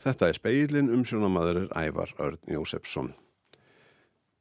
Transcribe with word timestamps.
Þetta 0.00 0.30
er 0.30 0.38
speilin 0.38 0.88
um 0.94 1.02
sjónamaður 1.04 1.66
Ævar 1.76 2.14
Örn 2.24 2.38
Jósefsson. 2.48 3.10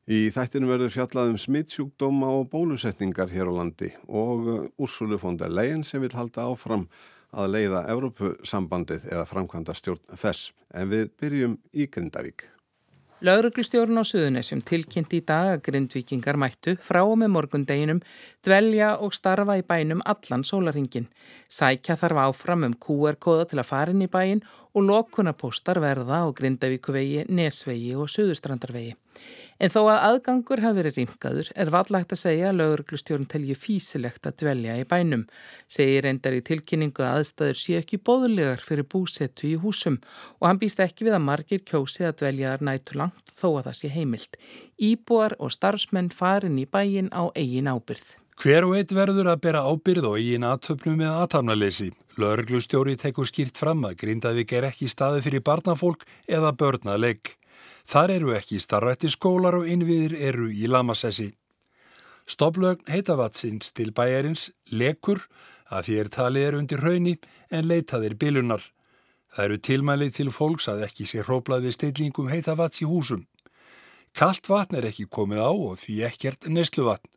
Í 0.09 0.29
þættinu 0.33 0.69
verður 0.71 0.93
fjallað 0.93 1.33
um 1.33 1.39
smittsjúkdóma 1.41 2.29
og 2.39 2.47
bólusetningar 2.53 3.29
hér 3.29 3.51
á 3.51 3.53
landi 3.59 3.91
og 4.07 4.47
Úrsulu 4.79 5.19
fóndar 5.21 5.51
legin 5.51 5.83
sem 5.83 6.01
vil 6.01 6.15
halda 6.15 6.47
áfram 6.47 6.87
að 7.35 7.51
leiða 7.57 7.83
Evrópusambandið 7.91 9.05
eða 9.11 9.27
framkvæmda 9.29 9.75
stjórn 9.77 10.01
þess. 10.17 10.53
En 10.73 10.89
við 10.89 11.11
byrjum 11.19 11.59
í 11.75 11.89
Grindavík. 11.91 12.47
Lauruglustjórun 13.19 13.99
á 13.99 14.07
Suðunisjum 14.07 14.61
tilkynnt 14.63 15.11
í 15.11 15.17
dag 15.27 15.49
að 15.51 15.63
grindvikingar 15.65 16.37
mættu 16.39 16.77
frá 16.79 17.01
og 17.01 17.17
með 17.19 17.33
morgundeginum 17.33 17.97
dvelja 18.47 18.93
og 19.03 19.11
starfa 19.17 19.57
í 19.59 19.63
bænum 19.67 19.99
allan 20.07 20.45
sólaringin. 20.47 21.09
Sækja 21.51 21.97
þarf 21.99 22.21
áfram 22.23 22.63
um 22.69 22.77
QR-kóða 22.85 23.49
til 23.51 23.59
að 23.59 23.67
fara 23.73 23.91
inn 23.91 24.05
í 24.05 24.07
bæin 24.07 24.39
og 24.71 24.87
lokkunapóstar 24.87 25.81
verða 25.83 26.23
á 26.23 26.31
Grindavíkuvegi, 26.31 27.25
Nesvegi 27.27 27.91
og 27.99 28.07
Suðustrandarvegi. 28.07 28.95
En 29.59 29.71
þó 29.73 29.79
að 29.91 30.03
aðgangur 30.07 30.61
hafi 30.63 30.77
verið 30.77 30.97
rýmkaður 30.99 31.49
er 31.59 31.71
vallagt 31.73 32.13
að 32.15 32.21
segja 32.21 32.51
að 32.51 32.61
lauruglustjórn 32.61 33.27
telji 33.27 33.57
físilegt 33.59 34.29
að 34.29 34.37
dvelja 34.43 34.77
í 34.79 34.85
bænum. 34.87 35.25
Segir 35.67 36.07
reyndar 36.07 36.37
í 36.37 36.43
tilkynningu 36.47 37.03
að 37.03 37.19
aðstæður 37.19 37.59
sé 37.59 37.75
ekki 37.81 37.99
bóðulegar 37.99 38.63
fyrir 38.63 38.87
búsettu 38.87 39.49
í 39.51 39.57
húsum 39.59 39.99
og 40.39 40.47
hann 40.47 40.61
býst 40.61 40.79
ekki 40.79 41.09
við 41.09 41.19
að 41.19 41.27
margir 41.27 41.65
kjósi 41.67 42.07
að 42.07 42.21
dvelja 42.23 42.55
þar 42.55 42.65
nætu 42.69 42.99
langt 43.01 43.35
þó 43.35 43.49
að 43.51 43.67
það 43.67 43.77
sé 43.81 43.93
heimilt. 43.97 44.39
Íbúar 44.79 45.35
og 45.39 45.51
starfsmenn 45.51 46.11
farin 46.15 46.59
í 46.61 46.67
bæin 46.69 47.11
á 47.11 47.27
eigin 47.35 47.67
ábyrð. 47.67 48.15
Hver 48.39 48.63
og 48.63 48.77
eitt 48.79 48.93
verður 48.95 49.33
að 49.33 49.41
bera 49.43 49.65
ábyrð 49.67 50.05
og 50.07 50.21
eigin 50.21 50.47
aðtöfnum 50.47 51.01
með 51.01 51.17
aðtafnalesi. 51.25 51.89
Lauruglustjóri 52.19 52.95
tekur 52.99 53.27
skýrt 53.27 53.59
fram 53.59 53.83
að 53.87 53.97
Grindavík 53.99 54.53
er 54.55 54.69
ekki 54.69 54.87
staði 54.91 55.25
fyrir 55.25 55.43
barnafólk 55.43 56.05
eða 56.23 56.53
börnalegg. 56.55 57.33
Þar 57.89 58.11
eru 58.13 58.33
ekki 58.37 58.59
starrætti 58.61 59.09
skólar 59.09 59.55
og 59.57 59.65
innviðir 59.65 60.13
eru 60.29 60.51
í 60.53 60.67
Lamassessi. 60.69 61.31
Stoflögn 62.29 62.85
heitavatsins 62.85 63.71
til 63.73 63.89
bæjarins 63.97 64.51
lekur 64.69 65.23
að 65.73 65.87
því 65.87 65.95
er 66.03 66.11
talið 66.13 66.45
er 66.45 66.57
undir 66.59 66.83
rauni 66.85 67.15
en 67.49 67.65
leitaðir 67.65 68.13
bilunar. 68.21 68.61
Það 69.33 69.45
eru 69.45 69.57
tilmælið 69.65 70.13
til 70.19 70.29
fólks 70.33 70.69
að 70.69 70.83
ekki 70.85 71.07
sé 71.09 71.23
hróplað 71.25 71.65
við 71.65 71.75
steillingum 71.79 72.29
heitavats 72.29 72.83
í 72.85 72.89
húsum. 72.89 73.25
Kallt 74.13 74.45
vatn 74.49 74.77
er 74.77 74.85
ekki 74.91 75.07
komið 75.09 75.41
á 75.41 75.49
og 75.49 75.81
því 75.81 75.97
ekkert 76.11 76.45
nesluvatn. 76.45 77.09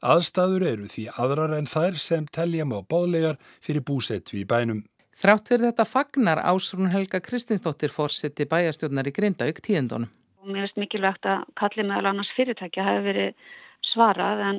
Aðstæður 0.00 0.64
eru 0.70 0.88
því 0.88 1.06
aðrar 1.20 1.52
en 1.58 1.68
þær 1.68 2.00
sem 2.00 2.24
telja 2.32 2.64
má 2.64 2.78
báðlegar 2.80 3.36
fyrir 3.60 3.84
búsettu 3.84 4.40
í 4.40 4.48
bænum. 4.48 4.86
Þrátt 5.14 5.50
fyrir 5.50 5.68
þetta 5.68 5.86
fagnar 5.86 6.40
Ásrún 6.42 6.90
Helga 6.90 7.20
Kristinsdóttir 7.22 7.92
fórseti 7.94 8.46
bæjastjórnar 8.50 9.06
í 9.06 9.12
Grindavík 9.14 9.60
tíðendónum. 9.62 10.10
Mér 10.44 10.66
finnst 10.66 10.80
mikilvægt 10.80 11.28
að 11.30 11.44
kallið 11.60 11.88
meðal 11.88 12.10
annars 12.10 12.32
fyrirtækja 12.36 12.84
hefur 12.84 13.06
verið 13.06 13.52
svarað 13.92 14.42
en, 14.48 14.58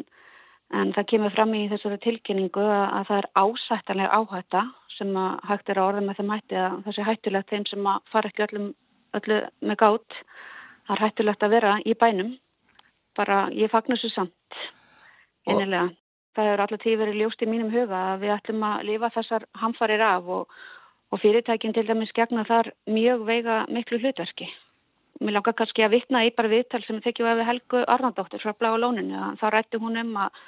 en 0.80 0.94
það 0.95 1.09
kemur 1.11 1.36
fram 1.36 1.53
í 1.53 1.66
þessari 1.73 2.00
tilkynningu 2.06 2.64
að, 2.64 2.86
að 2.98 3.09
það 3.09 3.20
er 3.20 3.28
ásættanlega 3.44 4.22
áhætta 4.22 4.64
sem 4.95 5.11
að 5.20 5.36
hægt 5.50 5.70
er 5.70 5.81
að 5.81 5.89
orða 5.89 6.06
með 6.06 6.22
þeim 6.22 6.33
hætti 6.33 6.59
að 6.61 6.80
þessi 6.88 7.06
hættulegt 7.09 7.52
þeim 7.52 7.67
sem 7.70 7.92
að 7.92 8.09
fara 8.14 8.31
ekki 8.31 8.45
öllum, 8.48 8.72
öllu 9.20 9.42
með 9.59 9.80
gátt. 9.83 10.17
Það 10.88 10.95
er 10.95 11.03
hættulegt 11.03 11.45
að 11.45 11.56
vera 11.58 11.76
í 11.83 11.98
bænum. 12.00 12.33
Bara 13.20 13.44
ég 13.56 13.72
fagnar 13.76 14.00
svo 14.00 14.14
samt 14.16 14.64
innilega 15.45 15.92
það 16.36 16.52
er 16.52 16.64
alltaf 16.64 16.83
tíð 16.83 17.00
verið 17.02 17.19
ljóst 17.22 17.44
í 17.44 17.47
mínum 17.50 17.72
huga 17.73 18.02
að 18.11 18.25
við 18.25 18.33
ætlum 18.36 18.66
að 18.67 18.83
lifa 18.89 19.11
þessar 19.16 19.45
hamfarir 19.61 20.03
af 20.03 20.28
og, 20.38 20.58
og 21.11 21.22
fyrirtækin 21.23 21.75
til 21.75 21.86
dæmis 21.88 22.14
gegna 22.15 22.43
þar 22.48 22.71
mjög 22.92 23.23
veiga 23.30 23.61
miklu 23.71 23.99
hlutverki. 24.02 24.49
Mér 25.23 25.37
langar 25.37 25.55
kannski 25.55 25.86
að 25.86 25.95
vitna 25.95 26.26
í 26.27 26.33
bara 26.36 26.52
viðtal 26.52 26.83
sem 26.83 26.99
tekjum 27.04 27.30
við 27.39 27.48
Helgu 27.48 27.86
Arnandóttir 27.87 28.43
frá 28.43 28.52
Bláa 28.59 28.80
Lóninu. 28.82 29.32
Þá 29.39 29.48
rætti 29.54 29.80
hún 29.80 29.95
um 30.02 30.14
að 30.26 30.43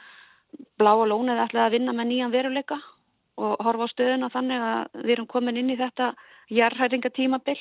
Bláa 0.80 1.08
Lónið 1.08 1.44
ætlaði 1.46 1.66
að 1.66 1.76
vinna 1.78 1.96
með 1.96 2.10
nýjan 2.12 2.36
veruleika 2.36 2.82
og 3.38 3.64
horfa 3.64 3.88
á 3.88 3.94
stöðuna 3.94 4.32
þannig 4.34 4.68
að 4.68 5.04
við 5.06 5.16
erum 5.16 5.32
komin 5.32 5.60
inn 5.62 5.72
í 5.72 5.80
þetta 5.80 6.12
jarðhæringatímabill. 6.52 7.60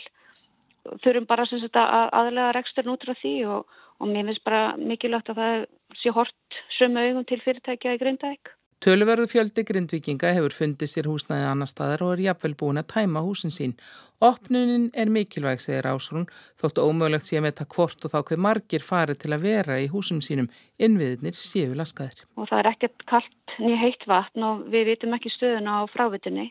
Þurfum 1.02 1.26
bara 1.30 1.46
að 1.46 2.14
aðlega 2.14 2.52
reksturn 2.56 2.94
út 2.94 3.06
frá 3.06 3.14
því 3.20 3.34
og 3.54 3.74
og 4.00 4.08
mér 4.10 4.28
finnst 4.28 4.44
bara 4.44 4.76
mikilvægt 4.76 5.30
að 5.32 5.40
það 5.40 5.66
sé 6.02 6.12
hort 6.14 6.60
sömu 6.78 7.02
augum 7.02 7.26
til 7.28 7.42
fyrirtækja 7.44 7.96
í 7.96 8.00
Grindavík. 8.02 8.56
Töluverðu 8.84 9.24
fjöldi 9.30 9.62
grindvikinga 9.64 10.34
hefur 10.36 10.52
fundið 10.52 10.90
sér 10.92 11.06
húsnaði 11.08 11.46
annar 11.48 11.70
staðar 11.70 12.02
og 12.04 12.10
er 12.12 12.20
jafnvel 12.26 12.52
búin 12.60 12.80
að 12.80 12.90
tæma 12.92 13.22
húsin 13.24 13.54
sín. 13.54 13.72
Opnunin 14.20 14.90
er 14.92 15.08
mikilvæg, 15.08 15.62
segir 15.64 15.88
Ásrún, 15.88 16.26
þóttu 16.60 16.84
ómögulegt 16.84 17.24
sé 17.24 17.38
að 17.40 17.46
metta 17.46 17.64
hvort 17.72 18.04
og 18.04 18.12
þá 18.12 18.18
hver 18.28 18.42
margir 18.46 18.84
farið 18.84 19.22
til 19.22 19.32
að 19.32 19.46
vera 19.48 19.78
í 19.80 19.88
húsum 19.88 20.20
sínum, 20.20 20.50
innviðnir 20.76 21.36
séu 21.40 21.72
laskaðir. 21.78 22.20
Og 22.36 22.50
það 22.50 22.60
er 22.60 22.70
ekkert 22.74 23.08
kallt 23.08 23.56
nýja 23.64 23.80
heitt 23.80 24.06
vatn 24.12 24.44
og 24.44 24.62
við 24.72 24.92
vitum 24.92 25.16
ekki 25.16 25.32
stöðuna 25.32 25.80
á 25.80 25.82
frávitinni 25.96 26.46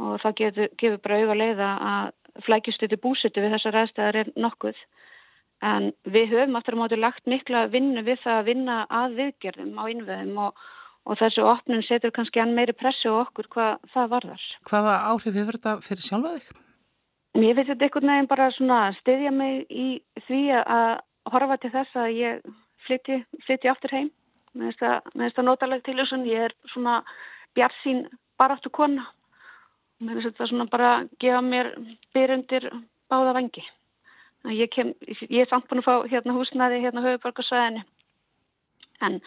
og 0.00 0.22
það 0.22 0.38
gefur, 0.38 0.72
gefur 0.78 1.02
bara 1.02 1.20
auga 1.24 1.38
leiða 1.42 1.70
að 1.90 2.44
flækjustuði 2.46 3.02
búsutu 3.02 3.42
við 3.42 3.56
þessar 3.56 3.82
aðstæðar 3.82 4.22
er 4.22 4.32
nokkuð. 4.38 4.78
En 5.60 5.90
við 6.08 6.30
höfum 6.32 6.56
aftur 6.56 6.76
á 6.76 6.80
móti 6.80 6.96
lagt 6.96 7.26
mikla 7.28 7.66
vinnu 7.68 8.00
við 8.06 8.22
það 8.22 8.38
að 8.38 8.46
vinna 8.48 8.76
að 8.88 9.16
viðgerðum 9.18 9.74
á 9.76 9.84
innveðum 9.92 10.38
og, 10.46 10.62
og 11.04 11.18
þessu 11.20 11.44
opnun 11.44 11.84
setur 11.84 12.14
kannski 12.16 12.40
enn 12.40 12.54
meiri 12.56 12.72
pressu 12.72 13.12
á 13.12 13.20
okkur 13.20 13.50
hvað 13.52 13.90
það 13.92 14.10
varðar. 14.14 14.46
Hvaða 14.70 14.94
áhrif 15.12 15.36
hefur 15.36 15.58
þetta 15.58 15.74
fyrir 15.84 16.06
sjálfa 16.06 16.32
þig? 16.38 16.62
Mér 17.36 17.54
finnst 17.58 17.70
þetta 17.70 17.86
einhvern 17.86 18.10
veginn 18.10 18.30
bara 18.30 18.46
svona 18.56 18.78
stiðja 18.98 19.32
mig 19.36 19.66
í 19.68 19.88
því 20.26 20.40
að 20.60 20.88
horfa 21.30 21.58
til 21.62 21.70
þess 21.74 21.98
að 22.00 22.16
ég 22.16 22.40
flytti, 22.86 23.20
flytti 23.44 23.70
aftur 23.70 23.94
heim. 23.94 24.08
Mér 24.56 24.74
finnst 24.80 25.36
það 25.36 25.46
notalega 25.46 25.84
til 25.86 25.98
þess 26.00 26.16
að 26.16 26.30
ég 26.30 26.46
er 26.48 26.56
svona 26.72 27.02
bjart 27.54 27.76
sín 27.84 28.06
bara 28.40 28.56
aftur 28.56 28.72
kona. 28.74 29.04
Mér 30.00 30.16
finnst 30.16 30.32
þetta 30.32 30.48
svona 30.50 30.66
bara 30.72 30.94
gefa 31.20 31.44
mér 31.44 31.70
byrjundir 32.16 32.70
báða 33.12 33.36
vangi. 33.36 33.66
Ég, 34.48 34.70
kem, 34.72 34.94
ég 35.28 35.42
er 35.42 35.48
samt 35.50 35.66
búin 35.68 35.82
að 35.82 35.88
fá 35.88 35.94
hérna 36.08 36.32
húsnaði 36.32 36.80
hérna 36.80 37.02
höfuborgarsvæðinu 37.04 37.82
en, 39.04 39.18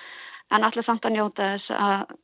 en 0.50 0.66
allir 0.66 0.86
samt 0.88 1.06
að 1.06 1.14
njóta 1.18 1.50
þess 1.54 1.76
að 1.78 2.16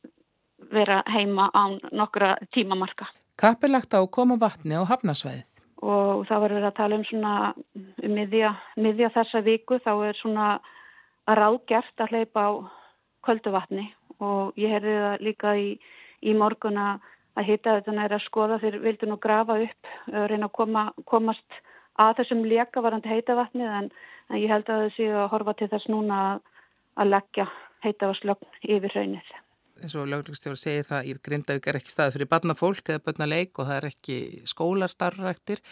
vera 0.74 0.98
heima 1.06 1.46
á 1.54 1.62
nokkura 1.94 2.34
tímamarka. 2.54 3.06
Kapp 3.38 3.62
er 3.64 3.72
lagt 3.72 3.94
á 3.94 4.02
koma 4.10 4.36
vatni 4.40 4.74
á 4.74 4.82
hafnasvæðið. 4.84 5.46
Og 5.80 6.26
það 6.28 6.42
var 6.42 6.54
verið 6.56 6.68
að 6.68 6.76
tala 6.76 6.98
um 6.98 7.06
svona 7.08 7.34
um 7.78 8.12
miðja, 8.18 8.50
miðja 8.76 9.12
þessa 9.14 9.40
viku 9.46 9.78
þá 9.80 9.92
er 10.10 10.18
svona 10.18 10.48
ráðgjert 11.30 12.04
að 12.04 12.12
hleypa 12.12 12.42
á 12.44 12.50
kvöldu 13.24 13.54
vatni 13.54 13.86
og 14.20 14.58
ég 14.60 14.74
heyrði 14.74 14.98
það 14.98 15.24
líka 15.24 15.54
í, 15.56 15.70
í 16.26 16.34
morgun 16.36 16.76
að 16.80 17.46
hitta 17.46 17.78
þetta 17.78 17.96
næra 17.96 18.18
að 18.18 18.26
skoða 18.26 18.60
þegar 18.60 18.84
vildu 18.84 19.08
nú 19.08 19.16
grafa 19.22 19.56
upp 19.64 19.92
og 20.12 20.26
reyna 20.28 20.50
að 20.50 20.56
koma, 20.58 20.84
komast 21.08 21.60
að 22.00 22.16
þessum 22.20 22.46
leka 22.48 22.82
varandi 22.84 23.10
heitavatnið 23.10 23.76
en, 23.80 23.90
en 24.30 24.40
ég 24.40 24.52
held 24.52 24.68
að 24.68 24.84
það 24.84 24.96
séu 24.96 25.12
að 25.18 25.30
horfa 25.34 25.56
til 25.58 25.70
þess 25.74 25.92
núna 25.92 26.22
að, 26.30 26.42
að 27.02 27.12
leggja 27.14 27.46
heitavaslögn 27.84 28.60
yfir 28.76 28.96
raunnið. 28.96 29.30
Eins 29.80 29.94
og 29.96 30.10
löglegstjóður 30.12 30.60
segir 30.60 30.88
það 30.90 31.06
í 31.08 31.14
Grindavík 31.24 31.66
er 31.70 31.78
ekki 31.78 31.92
staði 31.94 32.12
fyrir 32.18 32.28
barnafólk 32.28 32.90
eða 32.92 33.04
barnaleik 33.06 33.56
og 33.56 33.68
það 33.70 33.78
er 33.78 33.86
ekki 33.88 34.16
skólarstarfræktir. 34.52 35.62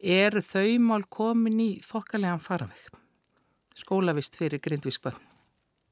Er 0.00 0.38
þau 0.44 0.70
mál 0.80 1.04
komin 1.12 1.60
í 1.60 1.70
þokkalega 1.84 2.38
faraveg? 2.40 3.02
Skólavist 3.76 4.38
fyrir 4.40 4.62
Grindvíksbönn? 4.64 5.20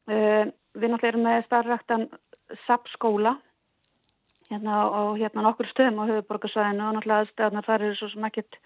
Uh, 0.09 0.49
við 0.79 0.93
náttúrulega 0.93 1.13
erum 1.13 1.27
með 1.27 1.45
starfræktan 1.51 2.09
SAP 2.65 2.89
skóla 2.95 3.37
hérna 4.49 4.83
og 4.87 5.17
hérna 5.19 5.45
nokkur 5.45 5.69
stöðum 5.73 6.05
á 6.07 6.09
höfuborgarsvæðinu 6.13 6.87
og 6.87 6.97
náttúrulega 6.97 7.27
aðstæðanar 7.27 7.67
þar 7.67 7.87
eru 7.89 7.99
svo 7.99 8.13
sem 8.13 8.27
Það 8.27 8.61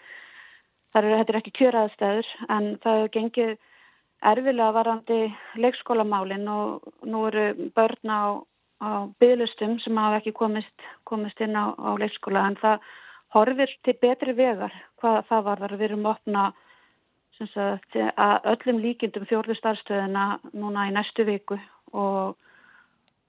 eru, 0.98 1.16
þetta 1.18 1.32
er 1.32 1.40
ekki 1.40 1.56
kjöraðstæður 1.58 2.30
en 2.48 2.70
það 2.82 2.98
hefur 2.98 3.12
gengið 3.16 3.52
erfilega 4.30 4.72
varandi 4.76 5.20
leikskólamálinn 5.56 6.48
og 6.52 6.90
nú 7.08 7.26
eru 7.30 7.70
börn 7.76 8.12
á, 8.12 8.22
á 8.84 8.90
bygglustum 9.20 9.78
sem 9.84 9.96
hafa 9.96 10.20
ekki 10.20 10.34
komist, 10.36 10.88
komist 11.08 11.40
inn 11.40 11.56
á, 11.56 11.72
á 11.72 11.90
leikskóla 12.00 12.44
en 12.50 12.58
það 12.60 12.90
horfir 13.34 13.72
til 13.86 13.96
betri 14.02 14.34
vegar 14.36 14.74
hvað 15.00 15.22
það 15.30 15.46
var 15.48 15.64
þar 15.64 15.76
við 15.78 15.88
erum 15.88 16.10
opna 16.10 16.50
sagt, 17.40 17.96
að 17.96 18.48
öllum 18.52 18.80
líkindum 18.84 19.24
fjórðu 19.28 19.56
starfstöðina 19.56 20.24
núna 20.52 20.88
í 20.90 20.92
næstu 20.92 21.24
viku 21.24 21.56
og, 21.96 22.36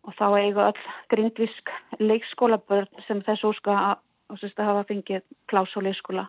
og 0.04 0.18
þá 0.18 0.26
eiga 0.42 0.72
öll 0.72 0.88
grindvisk 1.14 1.72
leikskólabörn 2.00 3.06
sem 3.08 3.22
þess 3.24 3.46
óska 3.48 3.78
að, 3.78 4.02
að 4.36 4.66
hafa 4.68 4.88
fengið 4.90 5.24
klás 5.48 5.78
og 5.80 5.88
leikskóla 5.88 6.28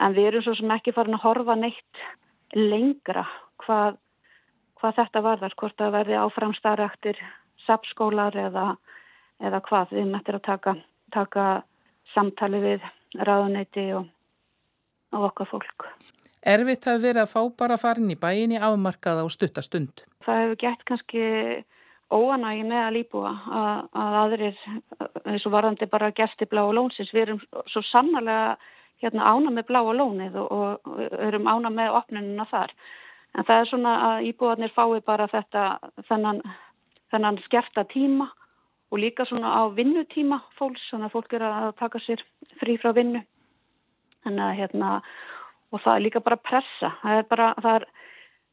en 0.00 0.16
við 0.16 0.30
erum 0.30 0.44
svo 0.46 0.54
sem 0.58 0.70
ekki 0.74 0.94
farin 0.96 1.18
að 1.18 1.24
horfa 1.26 1.56
neitt 1.58 2.02
lengra 2.56 3.26
hvað, 3.64 3.98
hvað 4.80 4.96
þetta 5.00 5.24
varðar, 5.26 5.56
hvort 5.56 5.78
það 5.78 5.94
verði 5.98 6.18
áfram 6.20 6.54
starraktir 6.56 7.20
sapskólar 7.66 8.36
eða, 8.36 8.72
eða 9.42 9.60
hvað 9.68 9.94
við 9.98 10.10
möttum 10.10 10.38
að 10.40 10.46
taka, 10.48 10.74
taka 11.14 11.46
samtali 12.14 12.62
við 12.62 12.88
ráðuneyti 13.20 13.86
og, 13.96 14.08
á 15.12 15.18
okkar 15.28 15.50
fólk. 15.50 15.88
Erfitt 16.42 16.88
hafi 16.88 17.04
verið 17.04 17.22
að 17.22 17.34
fá 17.36 17.42
bara 17.62 17.78
farin 17.78 18.10
í 18.10 18.18
bæin 18.18 18.56
í 18.56 18.58
afmarkaða 18.58 19.22
og 19.22 19.30
stuttastund. 19.30 20.02
Það 20.26 20.40
hefur 20.40 20.58
gett 20.64 20.84
kannski 20.88 21.26
óanægi 22.12 22.64
með 22.66 22.80
að 22.82 22.94
líbúa 22.96 23.30
að, 23.30 23.84
að 24.02 24.16
aðrir, 24.22 24.62
eins 25.22 25.46
og 25.46 25.54
varðandi 25.54 25.88
bara 25.92 26.10
gæsti 26.16 26.48
blá 26.50 26.64
og 26.64 26.74
lónsins, 26.76 27.12
við 27.14 27.22
erum 27.26 27.40
svo 27.70 27.84
sannarlega 27.88 28.56
hérna, 29.02 29.28
ána 29.34 29.52
með 29.52 29.68
blá 29.70 29.80
og 29.82 29.96
lónið 29.98 30.36
og, 30.40 30.52
og 30.86 31.00
erum 31.18 31.48
ána 31.50 31.72
með 31.74 31.96
opnununa 32.00 32.46
þar. 32.50 32.74
En 33.32 33.46
það 33.48 33.58
er 33.60 33.70
svona 33.70 33.92
að 34.08 34.28
íbúarnir 34.28 34.72
fái 34.76 35.00
bara 35.06 35.28
þetta, 35.32 35.64
þennan, 36.08 36.42
þennan 37.12 37.40
skerta 37.46 37.84
tíma 37.92 38.28
og 38.92 39.00
líka 39.00 39.24
svona 39.24 39.54
á 39.56 39.62
vinnutíma 39.72 40.42
fólks, 40.58 40.84
þannig 40.90 41.08
að 41.08 41.14
fólk 41.16 41.36
er 41.38 41.46
að 41.48 41.70
taka 41.80 42.00
sér 42.04 42.24
frí 42.60 42.76
frá 42.80 42.92
vinnu. 42.96 43.22
Þannig 44.22 44.44
að 44.44 44.58
hérna, 44.60 44.90
og 45.72 45.80
það 45.80 45.94
er 45.94 46.04
líka 46.04 46.20
bara 46.20 46.42
pressa, 46.44 46.92
það 47.00 47.22
er 47.22 47.30
bara, 47.30 47.48
það 47.64 47.78
er, 47.78 47.86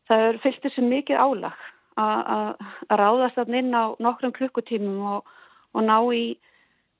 það 0.07 0.23
er 0.29 0.39
fyllt 0.45 0.63
þessu 0.63 0.85
mikið 0.87 1.19
álag 1.25 1.67
að 1.99 2.95
ráðast 3.01 3.41
inn 3.43 3.75
á 3.75 3.91
nokkrum 3.99 4.31
klukkutímum 4.31 5.03
og, 5.17 5.33
og 5.75 5.83
ná 5.83 5.97
í 6.15 6.23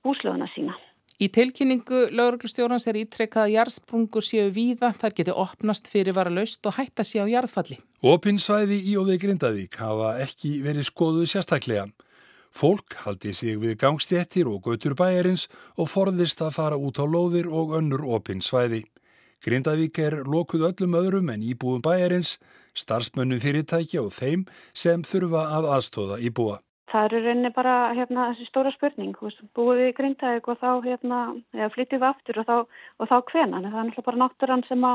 búslöðuna 0.03 0.49
sína. 0.51 0.75
Í 1.19 1.27
tilkynningu 1.35 2.05
lauruglustjórnans 2.15 2.85
er 2.87 3.01
ítrekkað 3.01 3.49
að 3.49 3.53
jarðsprungur 3.57 4.23
séu 4.23 4.45
víða, 4.55 4.93
þar 4.95 5.15
geti 5.17 5.33
opnast 5.35 5.89
fyrir 5.91 6.15
vara 6.15 6.31
laust 6.31 6.63
og 6.63 6.77
hætta 6.77 7.03
sér 7.03 7.27
á 7.27 7.31
jarðfalli. 7.33 7.75
Opinsvæði 8.07 8.77
í 8.87 8.93
og 8.95 9.09
við 9.09 9.19
Grindavík 9.25 9.75
hafa 9.81 10.13
ekki 10.23 10.53
verið 10.63 10.87
skoðuð 10.87 11.27
sérstaklega. 11.33 11.89
Fólk 12.55 12.95
haldi 13.03 13.33
sig 13.35 13.59
við 13.59 13.75
gangstéttir 13.81 14.47
og 14.47 14.63
gautur 14.63 14.95
bæjarins 14.95 15.49
og 15.75 15.91
forðist 15.91 16.39
að 16.39 16.55
fara 16.55 16.79
út 16.79 17.03
á 17.03 17.05
lóðir 17.05 17.51
og 17.51 17.75
önnur 17.75 18.07
opinsvæði. 18.15 18.85
Grindavík 19.43 19.99
er 19.99 20.21
lokuð 20.23 20.69
öllum 20.71 20.95
öðrum 21.03 21.35
en 21.35 21.43
íbúum 21.43 21.83
bæjarins, 21.83 22.37
starfsmönnum 22.71 23.43
fyrirtækja 23.43 24.07
og 24.07 24.15
þeim 24.15 24.47
sem 24.71 25.03
þurfa 25.03 25.49
að 25.59 25.69
aðstóða 25.75 26.23
íbúa. 26.31 26.61
Það 26.89 27.05
eru 27.05 27.19
reyni 27.21 27.51
bara 27.53 27.73
hérna, 27.93 28.31
þessi 28.31 28.47
stóra 28.49 28.71
spurning, 28.73 29.13
búið 29.57 29.81
við 29.83 29.91
grindaðið 29.99 30.47
og 30.49 30.57
þá 30.57 30.69
hérna, 30.87 31.19
flyttið 31.75 32.01
við 32.01 32.07
aftur 32.07 32.39
og 32.41 32.47
þá, 32.47 32.55
og 32.97 33.11
þá 33.11 33.15
hvenan, 33.29 33.67
það 33.67 33.77
er 33.77 33.85
náttúrulega 33.89 34.05
bara 34.07 34.21
náttúrann 34.23 34.65
sem, 34.65 34.87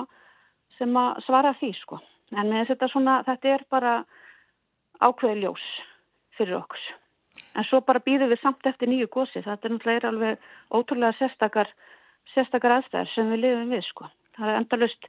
sem 0.79 0.99
að 0.99 1.21
svara 1.29 1.53
því 1.61 1.71
sko. 1.79 2.01
En 2.35 2.51
þetta, 2.67 2.89
svona, 2.91 3.21
þetta 3.29 3.53
er 3.53 3.65
bara 3.71 3.95
ákveði 5.07 5.45
ljós 5.45 5.69
fyrir 6.35 6.59
okkur. 6.59 6.83
En 7.55 7.67
svo 7.69 7.81
bara 7.87 8.03
býðum 8.03 8.33
við 8.33 8.43
samt 8.43 8.67
eftir 8.67 8.91
nýju 8.91 9.11
gósi, 9.15 9.45
þetta 9.45 9.69
er 9.69 9.77
náttúrulega 9.77 10.11
alveg 10.11 10.51
ótrúlega 10.75 11.15
sérstakar, 11.21 11.71
sérstakar 12.35 12.81
aðstæðar 12.81 13.15
sem 13.15 13.31
við 13.31 13.45
lifum 13.45 13.71
við 13.77 13.87
sko. 13.87 14.11
Það 14.35 14.51
er 14.51 14.61
endalust, 14.65 15.09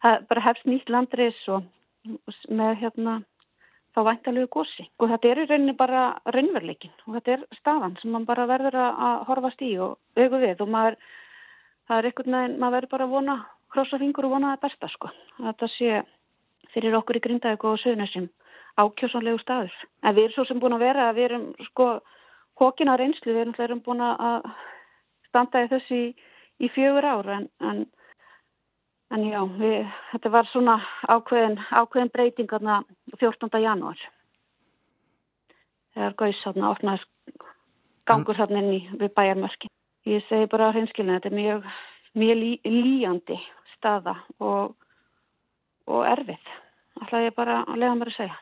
það 0.00 0.26
bara 0.32 0.46
hefst 0.48 0.68
nýtt 0.72 0.92
landreis 0.92 1.44
og 1.52 1.68
með 2.48 2.80
hérna 2.80 3.20
þá 3.94 4.00
væntalegu 4.08 4.50
gósi. 4.50 4.86
Og 4.98 5.10
þetta 5.12 5.30
er 5.30 5.42
í 5.42 5.46
rauninni 5.48 5.76
bara 5.78 6.04
raunveruleikin 6.34 6.94
og 7.06 7.18
þetta 7.18 7.36
er 7.36 7.44
staðan 7.60 7.96
sem 8.00 8.14
mann 8.14 8.26
bara 8.28 8.48
verður 8.50 8.78
að 8.82 9.26
horfast 9.28 9.62
í 9.62 9.74
og 9.78 9.98
auku 10.18 10.40
við 10.42 10.64
og 10.64 10.72
maður, 10.74 10.98
það 11.88 12.00
er 12.00 12.10
einhvern 12.10 12.38
veginn, 12.38 12.58
maður 12.58 12.76
verður 12.78 12.92
bara 12.94 13.08
að 13.08 13.14
vona, 13.14 13.36
krossa 13.74 14.00
fingur 14.02 14.28
og 14.28 14.36
vona 14.36 14.54
það 14.54 14.64
besta 14.66 14.90
sko. 14.94 15.12
Þetta 15.38 15.70
sé 15.76 16.02
fyrir 16.74 16.98
okkur 16.98 17.20
í 17.20 17.24
grindaðegu 17.28 17.70
og 17.70 17.80
sögnesum 17.82 18.28
ákjósanlegu 18.82 19.38
staður. 19.42 19.74
En 20.02 20.16
við 20.16 20.26
erum 20.26 20.34
svo 20.34 20.46
sem 20.48 20.60
búin 20.62 20.74
að 20.74 20.86
vera 20.88 21.08
að 21.08 21.18
við 21.20 21.28
erum 21.28 21.48
sko 21.70 21.88
hókina 22.58 22.96
reynslu, 22.98 23.32
við 23.32 23.44
erum, 23.44 23.58
erum 23.62 23.82
búin 23.86 24.02
að 24.02 24.48
standa 25.28 25.64
í 25.64 25.70
þessi 25.70 26.00
í, 26.00 26.08
í 26.66 26.70
fjögur 26.74 27.06
ára 27.06 27.38
en, 27.40 27.48
en 27.62 27.84
En 29.14 29.22
já, 29.28 29.40
við, 29.60 29.84
þetta 30.10 30.30
var 30.34 30.48
svona 30.50 30.74
ákveðin, 31.06 31.60
ákveðin 31.70 32.10
breytingarna 32.14 32.80
14. 33.20 33.60
janúar. 33.62 34.00
Þegar 35.94 36.38
þarna 36.42 36.70
opnaði 36.72 37.04
gangur 38.08 38.38
þarna 38.38 38.62
inn 38.62 38.72
í 38.74 38.80
við 38.98 39.12
bæjarmörki. 39.14 39.70
Ég 40.10 40.24
segi 40.28 40.48
bara 40.50 40.72
hreinskilin, 40.74 41.14
þetta 41.16 41.30
er 41.30 41.36
mjög, 41.38 41.68
mjög 42.18 42.40
lí, 42.40 42.50
líjandi 42.66 43.38
staða 43.76 44.16
og, 44.42 44.74
og 45.86 46.02
erfið. 46.10 46.50
Það 47.04 47.28
er 47.28 47.36
bara 47.38 47.62
að 47.62 47.80
lega 47.80 47.94
mér 48.00 48.10
að 48.12 48.18
segja. 48.18 48.40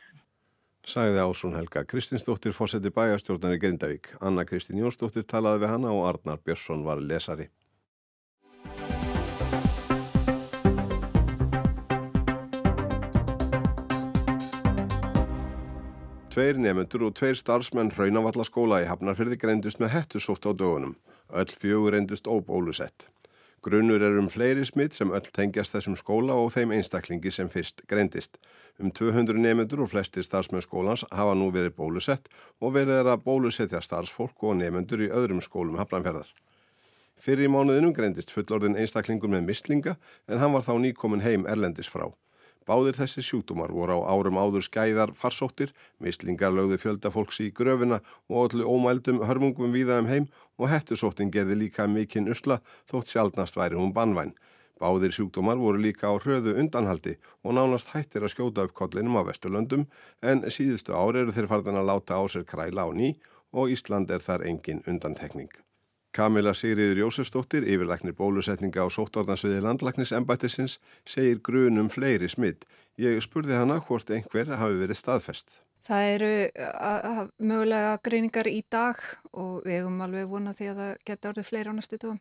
Sæði 0.83 1.21
Ásún 1.23 1.55
Helga. 1.55 1.85
Kristinsdóttir 1.87 2.57
fórseti 2.57 2.91
bæjarstjórnari 2.91 3.61
Grindavík. 3.63 4.15
Anna 4.25 4.43
Kristín 4.49 4.81
Jónsdóttir 4.83 5.29
talaði 5.29 5.63
við 5.63 5.75
hana 5.77 5.93
og 5.95 6.09
Arnar 6.09 6.41
Björnsson 6.43 6.83
var 6.89 6.99
lesari. 6.99 7.53
Tveir 16.33 16.57
nefnendur 16.57 17.03
og 17.05 17.11
tveir 17.19 17.37
starfsmenn 17.37 17.91
Raunavallaskóla 17.93 18.79
í 18.81 18.87
Hafnarfyrði 18.89 19.37
greindust 19.37 19.83
með 19.83 19.91
hettusótt 19.93 20.47
á 20.49 20.57
dögunum. 20.57 20.95
Öll 21.29 21.53
fjögur 21.53 21.93
reyndust 21.93 22.25
óbólusett. 22.25 23.11
Grunnur 23.61 24.01
er 24.01 24.17
um 24.17 24.31
fleiri 24.33 24.65
smitt 24.65 24.97
sem 24.97 25.13
öll 25.13 25.29
tengjast 25.29 25.77
þessum 25.77 25.99
skóla 26.01 26.39
og 26.41 26.49
þeim 26.55 26.73
einstaklingi 26.73 27.29
sem 27.37 27.53
fyrst 27.53 27.85
greindist. 27.85 28.41
Um 28.81 28.89
200 28.89 29.37
nefnendur 29.45 29.85
og 29.85 29.93
flestir 29.93 30.25
starfsmenn 30.25 30.65
skólans 30.65 31.05
hafa 31.13 31.37
nú 31.37 31.51
verið 31.53 31.77
bólusett 31.77 32.33
og 32.65 32.79
verið 32.79 33.03
er 33.03 33.13
að 33.13 33.29
bólusetja 33.29 33.85
starfsfólk 33.85 34.49
og 34.49 34.57
nefnendur 34.63 35.05
í 35.05 35.13
öðrum 35.13 35.45
skólum 35.45 35.77
Hafnarfjörðar. 35.85 36.33
Fyrir 37.21 37.45
í 37.45 37.53
mánuðinum 37.53 37.93
greindist 37.93 38.33
fullorðin 38.33 38.81
einstaklingur 38.81 39.29
með 39.29 39.51
mislinga 39.53 39.99
en 40.33 40.41
hann 40.41 40.57
var 40.57 40.65
þá 40.65 40.79
nýkomin 40.81 41.29
heim 41.29 41.45
erlendis 41.45 41.93
frá. 41.93 42.09
Báðir 42.69 42.95
þessi 42.95 43.25
sjútumar 43.27 43.73
voru 43.75 43.99
á 43.99 44.15
árum 44.15 44.39
áður 44.39 44.63
skæðar 44.69 45.13
farsóttir, 45.19 45.73
mislingar 45.99 46.55
lögðu 46.55 46.79
fjölda 46.79 47.11
fólks 47.11 47.41
í 47.43 47.51
gröfina 47.51 47.99
og 48.31 48.53
allir 48.53 48.69
ómældum 48.71 49.23
hörmungum 49.27 49.75
viðaðum 49.75 50.11
heim 50.13 50.29
og 50.59 50.71
hettusóttin 50.71 51.33
gerði 51.35 51.59
líka 51.65 51.89
mikinn 51.91 52.31
usla 52.31 52.61
þótt 52.91 53.11
sjálfnast 53.11 53.59
væri 53.59 53.81
hún 53.81 53.95
bannvæn. 53.97 54.35
Báðir 54.83 55.15
sjúkdómar 55.15 55.59
voru 55.63 55.79
líka 55.79 56.11
á 56.11 56.15
hröðu 56.19 56.57
undanhaldi 56.59 57.17
og 57.43 57.55
nánast 57.59 57.93
hættir 57.95 58.27
að 58.27 58.35
skjóta 58.35 58.67
upp 58.67 58.75
kollinum 58.79 59.19
á 59.19 59.23
Vesturlöndum 59.27 59.87
en 60.23 60.47
síðustu 60.51 60.95
ári 60.95 61.23
eru 61.23 61.35
þeir 61.35 61.51
farðan 61.51 61.79
að 61.83 61.91
láta 61.91 62.19
á 62.19 62.23
sér 62.27 62.47
kræla 62.47 62.87
á 62.87 62.91
ný 62.91 63.15
og 63.53 63.71
Ísland 63.71 64.11
er 64.11 64.25
þar 64.25 64.47
engin 64.49 64.83
undantekning. 64.87 65.51
Kamila 66.13 66.53
Sigriður 66.53 67.07
Jósefsdóttir, 67.07 67.65
yfirlæknir 67.65 68.13
bólusetninga 68.17 68.85
á 68.85 68.89
sóttorðansviði 68.93 69.63
landlæknisembættisins, 69.65 70.79
segir 71.09 71.41
grunum 71.41 71.89
fleiri 71.93 72.29
smitt. 72.29 72.67
Ég 73.01 73.23
spurði 73.25 73.57
hana 73.57 73.79
hvort 73.81 74.13
einhver 74.13 74.53
hafi 74.61 74.81
verið 74.83 75.01
staðfest. 75.01 75.63
Það 75.83 76.09
eru 76.15 76.35
mögulega 77.43 77.95
greiningar 78.05 78.47
í 78.47 78.61
dag 78.71 79.01
og 79.33 79.65
við 79.65 79.81
hefum 79.81 80.05
alveg 80.05 80.29
vonað 80.31 80.61
því 80.61 80.69
að 80.71 80.83
það 80.83 80.93
geta 81.09 81.33
orðið 81.33 81.49
fleiri 81.49 81.73
á 81.73 81.75
næstu 81.79 81.99
tóum. 82.03 82.21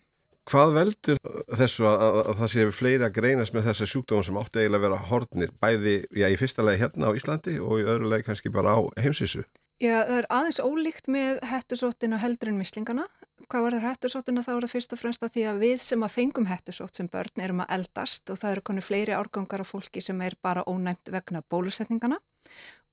Hvað 0.49 0.71
veldur 0.73 1.19
þessu 1.59 1.85
að, 1.85 2.01
að, 2.01 2.15
að 2.31 2.39
það 2.39 2.51
séu 2.55 2.71
fleiri 2.73 3.05
að 3.05 3.17
greinas 3.19 3.51
með 3.53 3.67
þessa 3.69 3.87
sjúkdóma 3.91 4.25
sem 4.25 4.39
átti 4.41 4.63
eiginlega 4.63 4.79
að 4.79 4.85
vera 4.87 5.09
hortnir, 5.11 5.51
bæði 5.61 5.93
já, 6.17 6.25
í 6.31 6.39
fyrsta 6.39 6.65
legi 6.65 6.81
hérna 6.81 7.11
á 7.11 7.17
Íslandi 7.19 7.59
og 7.61 7.83
í 7.83 7.85
öðru 7.85 8.09
legi 8.09 8.25
kannski 8.25 8.53
bara 8.55 8.73
á 8.73 8.79
heimsísu? 9.03 9.43
Já, 9.81 9.99
það 10.07 10.17
er 10.17 10.27
aðeins 10.33 10.61
ólíkt 10.65 11.11
með 11.13 11.43
hættusóttin 11.51 12.17
og 12.17 12.23
heldurinn 12.23 12.57
mislingana 12.57 13.05
hvað 13.51 13.65
var 13.65 13.75
það 13.75 13.85
hættusóttina 13.89 14.43
þá 14.45 14.51
er 14.53 14.63
það 14.63 14.71
fyrst 14.71 14.93
og 14.95 14.99
fremst 15.01 15.23
að 15.25 15.31
því 15.35 15.43
að 15.49 15.61
við 15.65 15.81
sem 15.83 16.03
að 16.05 16.13
fengum 16.15 16.47
hættusótt 16.47 16.99
sem 16.99 17.07
börn 17.11 17.43
erum 17.43 17.63
að 17.65 17.73
eldast 17.75 18.31
og 18.31 18.39
það 18.39 18.53
eru 18.55 18.63
konu 18.69 18.83
fleiri 18.85 19.15
árgangar 19.17 19.63
af 19.63 19.71
fólki 19.73 20.03
sem 20.03 20.21
er 20.23 20.37
bara 20.39 20.63
ónæmt 20.63 21.11
vegna 21.11 21.43
bólusetningana. 21.51 22.21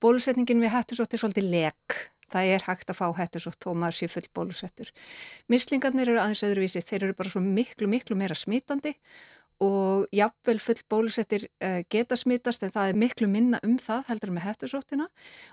Bólusetningin 0.03 0.63
við 0.63 0.75
hættusótt 0.75 1.15
er 1.15 1.23
svolítið 1.23 1.51
lek. 1.53 1.99
Það 2.29 2.51
er 2.57 2.67
hægt 2.67 2.91
að 2.91 2.99
fá 2.99 3.07
hættusótt 3.21 3.69
og 3.71 3.79
maður 3.79 3.99
sé 4.01 4.11
full 4.11 4.27
bólusettur. 4.35 4.91
Mislingarnir 5.49 6.11
eru 6.11 6.21
aðeins 6.25 6.45
öðruvísi, 6.45 6.83
þeir 6.85 7.07
eru 7.07 7.19
bara 7.19 7.33
svo 7.33 7.41
miklu, 7.45 7.89
miklu 7.89 8.19
meira 8.19 8.37
smitandi 8.37 8.97
og 9.65 10.07
jafnvel 10.15 10.61
full 10.63 10.83
bólusettir 10.91 11.47
uh, 11.65 11.81
geta 11.91 12.17
smittast 12.19 12.63
en 12.63 12.75
það 12.75 12.93
er 12.93 13.01
miklu 13.03 13.29
minna 13.31 13.61
um 13.67 13.77
það 13.83 14.05
heldur 14.13 14.35
með 14.35 14.47
hættusóttina 14.49 15.09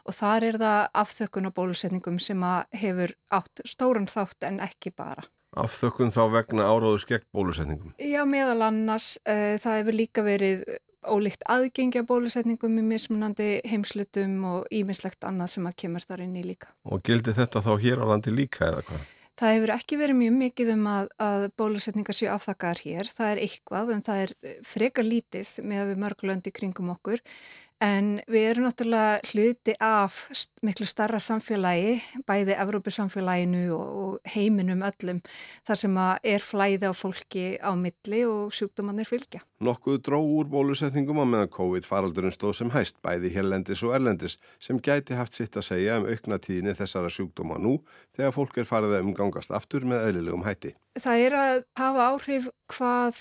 og 0.05 0.17
þar 0.17 0.49
er 0.49 0.59
það 0.61 0.81
afþökkun 1.03 1.49
á 1.49 1.51
bólusetningum 1.55 2.19
sem 2.21 2.45
hefur 2.75 3.15
átt 3.33 3.65
stóran 3.65 4.09
þátt 4.11 4.47
en 4.49 4.61
ekki 4.63 4.93
bara. 4.95 5.25
Afþökkun 5.55 6.11
þá 6.11 6.23
vegna 6.33 6.67
áráður 6.67 7.05
skegg 7.05 7.23
bólusetningum? 7.33 7.95
Já, 7.99 8.25
meðal 8.27 8.67
annars 8.67 9.15
uh, 9.23 9.55
það 9.61 9.79
hefur 9.81 9.99
líka 10.01 10.25
verið 10.25 10.65
ólíkt 11.05 11.45
aðgengja 11.49 12.03
bólusetningum 12.07 12.79
í 12.81 12.85
mismunandi 12.85 13.49
heimslutum 13.69 14.39
og 14.49 14.69
ímislegt 14.73 15.25
annað 15.27 15.55
sem 15.55 15.67
að 15.69 15.77
kemur 15.83 16.05
þar 16.05 16.25
inn 16.25 16.39
í 16.39 16.45
líka. 16.45 16.71
Og 16.89 17.03
gildi 17.05 17.35
þetta 17.37 17.61
þá 17.65 17.73
hér 17.81 18.01
á 18.01 18.05
landi 18.09 18.33
líka 18.33 18.69
eða 18.71 18.85
hvað? 18.89 19.11
Það 19.35 19.53
hefur 19.55 19.71
ekki 19.75 19.97
verið 19.99 20.15
mjög 20.21 20.35
mikið 20.39 20.69
um 20.77 20.85
að, 20.87 21.07
að 21.19 21.45
bólusetningar 21.59 22.15
séu 22.15 22.29
afþakkaðar 22.31 22.81
hér. 22.85 23.09
Það 23.17 23.31
er 23.33 23.41
eitthvað 23.43 23.91
en 23.91 24.03
það 24.07 24.21
er 24.23 24.33
frekar 24.63 25.07
lítið 25.07 25.51
með 25.67 25.81
að 25.81 25.89
við 25.91 26.01
mörglöndi 26.05 26.53
kringum 26.55 26.93
okkur. 26.93 27.23
En 27.83 28.21
við 28.31 28.45
erum 28.53 28.63
náttúrulega 28.69 29.17
hluti 29.27 29.73
af 29.83 30.15
miklu 30.63 30.85
starra 30.87 31.19
samfélagi, 31.19 31.97
bæði 32.23 32.55
Evrópusamfélaginu 32.55 33.65
og 33.75 34.31
heiminum 34.31 34.85
öllum, 34.87 35.19
þar 35.67 35.81
sem 35.81 35.97
er 35.99 36.45
flæði 36.45 36.87
á 36.87 36.93
fólki 36.95 37.45
á 37.59 37.75
milli 37.75 38.21
og 38.29 38.55
sjúkdómanir 38.55 39.09
fylgja. 39.09 39.43
Nokkuð 39.59 39.99
dró 40.07 40.21
úr 40.23 40.47
bólusetningum 40.47 41.19
á 41.19 41.25
meðan 41.27 41.51
COVID-faraldurinn 41.51 42.35
stóð 42.35 42.55
sem 42.61 42.71
hæst, 42.71 43.01
bæði 43.03 43.33
hérlendis 43.35 43.83
og 43.83 43.97
erlendis, 43.99 44.37
sem 44.55 44.79
gæti 44.79 45.19
haft 45.19 45.35
sitt 45.35 45.59
að 45.59 45.67
segja 45.73 45.99
um 45.99 46.07
aukna 46.07 46.39
tíðinni 46.39 46.77
þessara 46.79 47.11
sjúkdóma 47.11 47.59
nú 47.59 47.81
þegar 48.15 48.37
fólk 48.39 48.61
er 48.61 48.69
farið 48.71 48.95
að 49.01 49.09
umgangast 49.09 49.51
aftur 49.51 49.83
með 49.83 50.07
eðlilegum 50.13 50.47
hætti. 50.47 50.77
Það 50.95 51.25
er 51.27 51.37
að 51.41 51.57
hafa 51.75 52.07
áhrif 52.13 52.47
hvað 52.71 53.19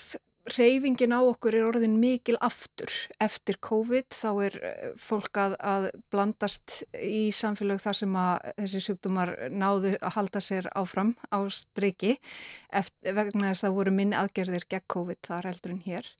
reyfingin 0.53 1.15
á 1.15 1.19
okkur 1.25 1.57
er 1.57 1.67
orðin 1.67 1.97
mikil 2.01 2.37
aftur. 2.43 2.91
Eftir 3.23 3.57
COVID 3.65 4.13
þá 4.13 4.29
er 4.47 4.57
eh, 4.61 4.91
fólk 5.01 5.39
að, 5.41 5.55
að 5.59 5.87
blandast 6.13 6.83
í 6.99 7.29
samfélag 7.35 7.81
þar 7.83 7.99
sem 8.01 8.19
að 8.19 8.51
þessi 8.59 8.83
sjúkdómar 8.87 9.33
náðu 9.53 9.95
að 9.99 10.17
halda 10.19 10.43
sér 10.43 10.69
áfram 10.77 11.15
á 11.33 11.39
streiki 11.49 12.17
vegna 13.01 13.51
þess 13.51 13.63
að 13.63 13.67
það 13.67 13.79
voru 13.79 13.95
minni 13.95 14.19
aðgerðir 14.19 14.69
gegn 14.69 14.87
COVID 14.95 15.21
þar 15.25 15.49
heldur 15.51 15.75
en 15.75 15.83
hér 15.85 16.13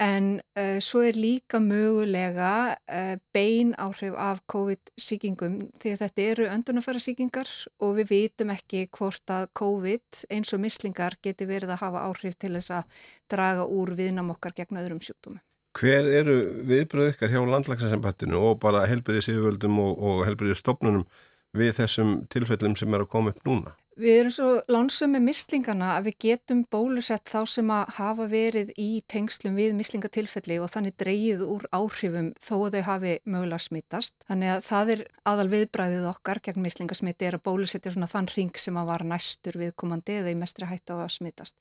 En 0.00 0.38
uh, 0.56 0.78
svo 0.80 1.02
er 1.04 1.16
líka 1.18 1.58
mögulega 1.60 2.52
uh, 2.88 3.16
bein 3.36 3.74
áhrif 3.76 4.14
af 4.16 4.40
COVID-síkingum 4.48 5.58
því 5.82 5.92
að 5.92 6.04
þetta 6.06 6.24
eru 6.24 6.46
öndunafæra 6.48 7.02
síkingar 7.04 7.50
og 7.84 7.98
við 7.98 8.14
vitum 8.14 8.54
ekki 8.54 8.86
hvort 8.96 9.34
að 9.34 9.50
COVID 9.60 10.22
eins 10.32 10.54
og 10.56 10.62
mislingar 10.64 11.18
geti 11.20 11.44
verið 11.50 11.74
að 11.74 11.82
hafa 11.84 12.06
áhrif 12.08 12.38
til 12.40 12.54
þess 12.56 12.72
að 12.78 13.04
draga 13.28 13.68
úr 13.68 13.92
viðnam 13.98 14.32
okkar 14.32 14.56
gegn 14.56 14.80
öðrum 14.80 15.04
sjúkdómi. 15.04 15.42
Hver 15.76 16.08
eru 16.08 16.38
viðbröð 16.66 17.12
ykkar 17.12 17.30
hjá 17.30 17.44
landlagsarsambattinu 17.46 18.40
og 18.40 18.56
bara 18.64 18.86
helbriðið 18.90 19.28
síðuvöldum 19.28 19.76
og, 19.84 19.92
og 20.00 20.24
helbriðið 20.30 20.62
stopnunum 20.62 21.04
við 21.52 21.76
þessum 21.76 22.16
tilfellum 22.32 22.72
sem 22.78 22.96
er 22.96 23.04
að 23.04 23.12
koma 23.12 23.34
upp 23.34 23.44
núna? 23.44 23.76
Við 23.98 24.16
erum 24.20 24.32
svo 24.32 24.48
lánsum 24.70 25.10
með 25.16 25.24
mislingana 25.26 25.88
að 25.96 26.06
við 26.06 26.14
getum 26.22 26.60
bólusett 26.70 27.26
þá 27.26 27.40
sem 27.50 27.70
að 27.74 27.90
hafa 27.96 28.26
verið 28.30 28.70
í 28.78 29.02
tengslum 29.10 29.56
við 29.58 29.74
mislingatilfelli 29.74 30.60
og 30.62 30.70
þannig 30.70 30.94
dreyið 31.00 31.42
úr 31.42 31.66
áhrifum 31.74 32.28
þó 32.38 32.54
að 32.68 32.76
þau 32.76 32.84
hafi 32.86 33.14
mögulega 33.26 33.64
smittast. 33.66 34.14
Þannig 34.30 34.52
að 34.54 34.62
það 34.68 34.92
er 34.94 35.02
aðal 35.32 35.46
viðbræðið 35.56 36.06
okkar 36.12 36.40
gegn 36.46 36.64
mislingasmitti 36.64 37.28
er 37.28 37.36
að 37.36 37.44
bólusetja 37.50 37.92
svona 37.92 38.08
þann 38.12 38.30
ring 38.36 38.62
sem 38.62 38.78
að 38.78 38.92
var 38.92 39.04
næstur 39.10 39.58
viðkomandi 39.58 40.20
eða 40.20 40.32
í 40.32 40.38
mestri 40.38 40.70
hætt 40.70 40.94
á 40.94 40.96
að 40.96 41.10
smittast. 41.18 41.58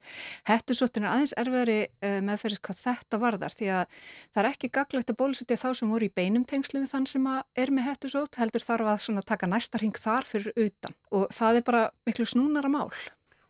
Hættusóttin 0.48 1.10
er 1.10 1.16
aðeins 1.16 1.36
erfiðari 1.40 1.80
uh, 1.90 2.20
meðferðis 2.30 2.64
hvað 2.70 2.82
þetta 2.86 3.22
varðar 3.26 3.58
því 3.58 3.72
að 3.80 4.00
það 4.30 4.44
er 4.44 4.52
ekki 4.54 4.72
gaglegt 4.78 5.12
að 5.12 5.20
bólusetja 5.24 5.60
þá 5.60 5.70
sem 5.82 5.92
voru 5.92 6.08
í 6.08 6.14
beinum 6.14 6.46
tengslum 6.48 6.86
við 6.86 6.94
þann 6.94 7.10
sem 7.10 7.28
er 7.34 7.74
með 7.74 7.90
hættusót 7.90 8.40
heldur 8.40 8.64
þarf 8.64 8.96
að 9.10 9.22
taka 9.28 9.50
næsta 9.50 9.82
ring 9.82 9.98
þar 9.98 10.28
fyrir 10.30 10.54
utan 10.56 10.96
og 11.16 11.28
það 11.34 11.60
er 11.60 11.66
bara 11.66 11.84
miklu 12.08 12.19
snúnara 12.28 12.70
mál. 12.70 12.92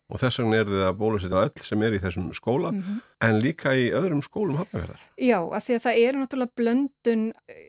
Og 0.10 0.18
þess 0.18 0.40
vegna 0.42 0.58
er 0.58 0.70
þið 0.70 0.84
að 0.88 0.96
bólusetja 0.98 1.42
öll 1.46 1.66
sem 1.68 1.84
er 1.86 1.94
í 1.94 2.00
þessum 2.02 2.30
skóla 2.34 2.72
mm 2.72 2.80
-hmm. 2.82 3.02
en 3.28 3.40
líka 3.44 3.76
í 3.78 3.92
öðrum 3.94 4.24
skólum 4.26 4.58
hafnaverðar. 4.58 5.02
Já, 5.22 5.38
af 5.38 5.64
því 5.68 5.76
að 5.76 5.84
það 5.84 6.00
eru 6.06 6.20
náttúrulega 6.20 6.56
blöndun, 6.58 7.26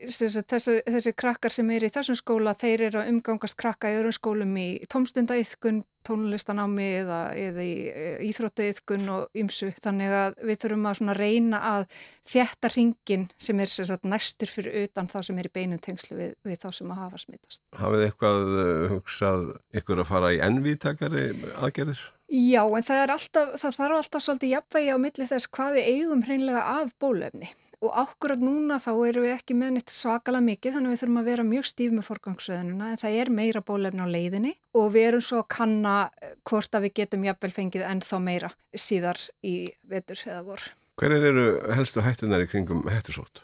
þessi, 0.09 0.81
þessi 0.89 1.13
krakkar 1.13 1.53
sem 1.53 1.69
er 1.69 1.83
í 1.85 1.91
þessum 1.93 2.17
skóla, 2.17 2.55
þeir 2.57 2.81
eru 2.81 2.99
að 2.99 3.09
umgangast 3.13 3.57
krakka 3.57 3.91
í 3.91 3.99
öðrum 3.99 4.17
skólum 4.17 4.57
í 4.57 4.81
tómstundaiðkun, 4.89 5.83
tónlistanámi 6.07 6.87
eða, 7.01 7.19
eða 7.37 7.65
í 7.65 7.73
e, 7.89 8.05
íþróttaiðkun 8.29 9.09
og 9.13 9.41
ymsu. 9.41 9.71
Þannig 9.83 10.15
að 10.17 10.39
við 10.49 10.61
þurfum 10.63 10.87
að 10.91 11.19
reyna 11.19 11.61
að 11.71 11.85
þjætta 12.31 12.71
ringin 12.75 13.27
sem 13.41 13.63
er 13.63 13.73
sagt, 13.73 14.07
næstur 14.07 14.51
fyrir 14.51 14.87
utan 14.87 15.09
þá 15.11 15.19
sem 15.27 15.41
er 15.41 15.49
í 15.49 15.53
beinum 15.53 15.81
tengslu 15.83 16.19
við, 16.19 16.33
við 16.47 16.61
þá 16.63 16.69
sem 16.79 16.93
að 16.93 17.03
hafa 17.05 17.21
smittast. 17.25 17.63
Hafið 17.79 18.07
eitthvað 18.07 18.41
e, 18.51 18.67
hugsað 18.95 19.45
ykkur 19.81 20.03
að 20.03 20.11
fara 20.11 20.33
í 20.35 20.41
ennvítakari 20.47 21.27
aðgerðir? 21.59 22.05
Já, 22.31 22.61
en 22.63 22.85
það, 22.87 23.01
alltaf, 23.11 23.57
það 23.59 23.75
þarf 23.75 23.97
alltaf 23.97 24.23
svolítið 24.23 24.53
jafnvægi 24.55 24.93
á 24.95 24.97
milli 25.03 25.25
þess 25.27 25.51
hvað 25.51 25.73
við 25.75 25.89
eigum 25.91 26.23
hreinlega 26.23 26.61
af 26.79 26.93
bólefni 27.01 27.49
og 27.81 27.95
ákvörðat 27.97 28.43
núna 28.45 28.77
þá 28.81 28.91
erum 29.09 29.25
við 29.25 29.33
ekki 29.33 29.55
með 29.57 29.71
neitt 29.75 29.93
svakala 29.93 30.41
mikið 30.45 30.75
þannig 30.75 30.91
að 30.91 30.93
við 30.93 31.01
þurfum 31.01 31.21
að 31.21 31.29
vera 31.31 31.45
mjög 31.47 31.67
stíf 31.69 31.95
með 31.95 32.07
forgangsröðununa 32.09 32.89
en 32.91 33.01
það 33.01 33.17
er 33.21 33.31
meira 33.33 33.63
bólefni 33.65 34.05
á 34.05 34.13
leiðinni 34.13 34.53
og 34.77 34.91
við 34.93 35.07
erum 35.07 35.23
svo 35.25 35.41
að 35.41 35.47
kanna 35.55 35.95
eh, 36.21 36.35
hvort 36.47 36.77
að 36.77 36.85
við 36.85 36.93
getum 37.01 37.25
jafnvel 37.25 37.51
fengið 37.55 37.87
ennþá 37.89 38.21
meira 38.21 38.51
síðar 38.71 39.21
í 39.41 39.55
vetur 39.89 40.21
eða 40.27 40.43
vor. 40.51 40.67
Hver 41.01 41.17
eru 41.17 41.47
helstu 41.73 42.05
hættunar 42.05 42.45
í 42.45 42.49
kringum 42.51 42.85
hættusótt? 42.91 43.41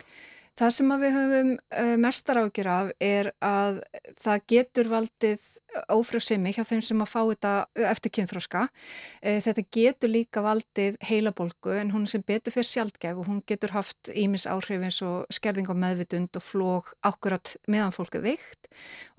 Það 0.58 0.72
sem 0.74 0.94
við 0.98 1.12
höfum 1.14 1.50
eh, 1.54 1.96
mestar 2.02 2.40
ágjur 2.42 2.68
af 2.74 2.88
er 3.04 3.28
að 3.46 3.76
það 4.18 4.46
getur 4.50 4.88
valdið 4.90 5.44
ófrjóðsemi 5.94 6.54
hjá 6.56 6.64
þeim 6.66 6.82
sem 6.82 7.04
að 7.04 7.12
fá 7.12 7.20
þetta 7.20 7.52
eftir 7.92 8.14
kynþróska. 8.18 8.64
Eh, 9.22 9.38
þetta 9.46 9.66
getur 9.78 10.14
líka 10.16 10.42
valdið 10.42 10.98
heilabolgu 11.06 11.76
en 11.78 11.94
hún 11.94 12.10
sem 12.10 12.26
betur 12.26 12.56
fyrir 12.56 12.72
sjálfgef 12.72 13.22
og 13.22 13.30
hún 13.30 13.44
getur 13.46 13.76
haft 13.78 14.10
ímis 14.18 14.48
áhrif 14.50 14.82
eins 14.82 14.98
og 15.06 15.30
skerðing 15.38 15.70
á 15.70 15.78
meðvitund 15.78 16.42
og 16.42 16.48
flóg 16.48 16.90
ákvörðat 17.06 17.60
meðan 17.70 17.94
fólk 17.94 18.18
er 18.18 18.26
veikt 18.26 18.72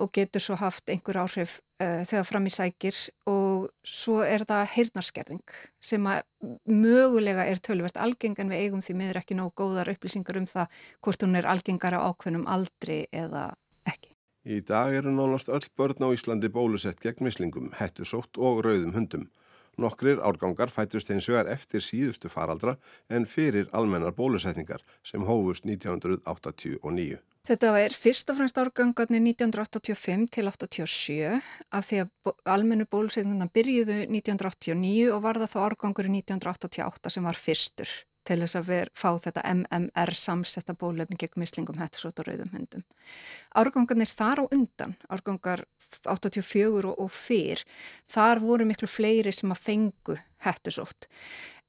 og 0.02 0.11
getur 0.18 0.42
svo 0.42 0.59
haft 0.59 0.90
einhver 0.90 1.23
áhrif 1.23 1.61
uh, 1.83 2.03
þegar 2.09 2.27
fram 2.29 2.49
í 2.49 2.53
sækir 2.53 2.99
og 3.31 3.69
svo 3.87 4.21
er 4.27 4.45
það 4.49 4.67
heyrnarskerðing 4.75 5.57
sem 5.81 6.07
að 6.11 6.23
mögulega 6.67 7.47
er 7.49 7.63
tölvert 7.63 7.99
algeng 8.01 8.39
en 8.39 8.53
við 8.53 8.67
eigum 8.67 8.85
því 8.85 8.99
miður 8.99 9.21
ekki 9.23 9.39
nóg 9.39 9.55
góðar 9.59 9.93
upplýsingar 9.95 10.41
um 10.41 10.49
það 10.51 10.79
hvort 11.05 11.25
hún 11.27 11.39
er 11.39 11.51
algengara 11.51 12.03
ákveðnum 12.11 12.47
aldri 12.51 13.05
eða 13.13 13.51
ekki. 13.89 14.15
Í 14.49 14.63
dag 14.65 14.95
eru 14.97 15.13
nánast 15.13 15.51
öll 15.53 15.67
börn 15.77 16.07
á 16.07 16.09
Íslandi 16.15 16.49
bólusett 16.49 17.03
gegn 17.05 17.27
mislingum, 17.27 17.73
hættusótt 17.77 18.39
og 18.39 18.63
rauðum 18.65 18.95
hundum. 18.97 19.29
Nokkrir 19.79 20.19
árgangar 20.25 20.73
fætust 20.75 21.11
eins 21.15 21.29
vegar 21.31 21.47
eftir 21.53 21.85
síðustu 21.85 22.31
faraldra 22.33 22.79
en 23.09 23.29
fyrir 23.31 23.69
almennar 23.71 24.17
bólusetningar 24.17 24.83
sem 25.07 25.23
hófust 25.29 25.69
1989. 25.69 27.21
Þetta 27.49 27.71
er 27.81 27.95
fyrst 27.97 28.28
og 28.28 28.37
fremst 28.37 28.59
árgangarnir 28.61 29.23
1985 29.25 30.26
til 30.35 30.50
87 30.52 31.38
af 31.73 31.87
því 31.88 32.00
að 32.02 32.35
almennu 32.45 32.85
bólusetninguna 32.93 33.49
byrjuðu 33.55 34.02
1989 34.05 35.07
og 35.14 35.23
var 35.25 35.40
það 35.40 35.55
þá 35.55 35.62
árgangur 35.62 36.11
í 36.11 36.12
1988 36.19 37.14
sem 37.14 37.25
var 37.25 37.40
fyrstur 37.40 37.95
til 38.28 38.37
þess 38.43 38.59
að 38.61 38.69
við 38.69 38.90
fá 39.00 39.09
þetta 39.25 39.47
MMR 39.55 40.12
samsetta 40.21 40.75
bólefni 40.76 41.17
gegn 41.17 41.40
mislingum 41.40 41.81
hættisótt 41.81 42.21
og 42.21 42.28
rauðum 42.28 42.52
hendum. 42.52 42.85
Árgangarnir 43.57 44.12
þar 44.12 44.45
á 44.45 44.52
undan, 44.52 44.99
árgangar 45.09 45.64
84 46.05 46.93
og 46.93 47.09
fyrr, 47.09 47.64
þar 48.05 48.45
voru 48.45 48.69
miklu 48.69 48.90
fleiri 48.93 49.33
sem 49.33 49.57
að 49.57 49.64
fengu 49.71 50.19
hættisótt 50.45 51.09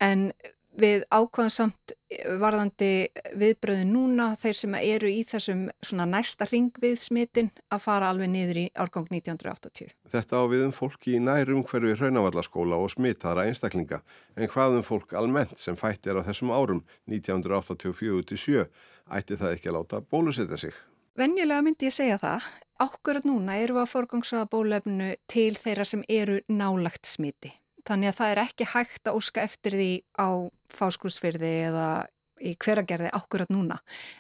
en 0.04 0.34
við 0.80 1.08
ákvæðum 1.08 1.56
samt 1.56 1.96
varðandi 2.42 3.10
viðbröðin 3.38 3.92
núna 3.94 4.32
þeir 4.40 4.58
sem 4.58 4.76
eru 4.80 5.10
í 5.12 5.20
þessum 5.28 5.68
svona 5.86 6.08
næsta 6.10 6.48
ringvið 6.50 6.96
smitin 6.98 7.52
að 7.70 7.84
fara 7.86 8.10
alveg 8.10 8.32
niður 8.34 8.62
í 8.64 8.66
árgang 8.74 9.10
1980. 9.12 9.94
Þetta 10.10 10.42
á 10.42 10.44
við 10.50 10.66
um 10.66 10.74
fólki 10.74 11.16
í 11.18 11.22
nærum 11.22 11.62
hverju 11.70 12.00
hraunavallaskóla 12.00 12.80
og 12.82 12.90
smitaðra 12.96 13.46
einstaklinga 13.50 14.02
en 14.36 14.50
hvað 14.50 14.80
um 14.80 14.88
fólk 14.88 15.14
almennt 15.14 15.62
sem 15.62 15.78
fætt 15.78 16.10
er 16.10 16.18
á 16.18 16.26
þessum 16.26 16.54
árum 16.56 16.82
1984-7 17.12 18.66
ætti 19.20 19.38
það 19.38 19.56
ekki 19.56 19.70
að 19.70 19.78
láta 19.78 20.02
bólusetja 20.02 20.58
sig. 20.58 20.74
Venjulega 21.20 21.62
myndi 21.66 21.90
ég 21.90 21.94
segja 21.94 22.20
það. 22.22 22.46
Ákvörð 22.80 23.26
núna 23.28 23.58
eru 23.60 23.76
við 23.76 23.84
að 23.84 23.92
forgangsaða 23.92 24.50
bólefnu 24.54 25.16
til 25.28 25.52
þeirra 25.60 25.86
sem 25.86 26.06
eru 26.08 26.40
nálagt 26.48 27.10
smiti. 27.10 27.59
Þannig 27.88 28.12
að 28.12 28.18
það 28.20 28.32
er 28.34 28.42
ekki 28.44 28.70
hægt 28.74 29.10
að 29.10 29.20
óska 29.20 29.44
eftir 29.46 29.76
því 29.80 29.92
á 30.20 30.30
fáskursfyrði 30.76 31.54
eða 31.70 31.90
í 32.40 32.54
hveragerði 32.60 33.12
ákvörðat 33.16 33.54
núna. 33.54 33.80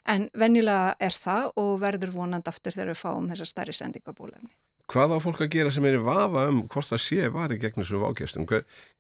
En 0.10 0.28
venjulega 0.38 0.96
er 1.00 1.16
það 1.16 1.52
og 1.62 1.76
verður 1.84 2.16
vonand 2.16 2.50
aftur 2.52 2.76
þegar 2.76 2.94
við 2.94 3.00
fáum 3.04 3.30
þessa 3.32 3.48
stærri 3.48 3.76
sendingabólefni. 3.76 4.52
Hvað 4.90 5.12
á 5.14 5.18
fólk 5.22 5.42
að 5.46 5.52
gera 5.54 5.72
sem 5.72 5.86
er 5.86 6.00
í 6.00 6.02
vafa 6.02 6.48
um 6.50 6.64
hvort 6.66 6.90
það 6.90 7.02
sé 7.04 7.28
var 7.30 7.52
í 7.54 7.60
gegnum 7.62 7.86
svo 7.86 8.10
ágæstum? 8.10 8.48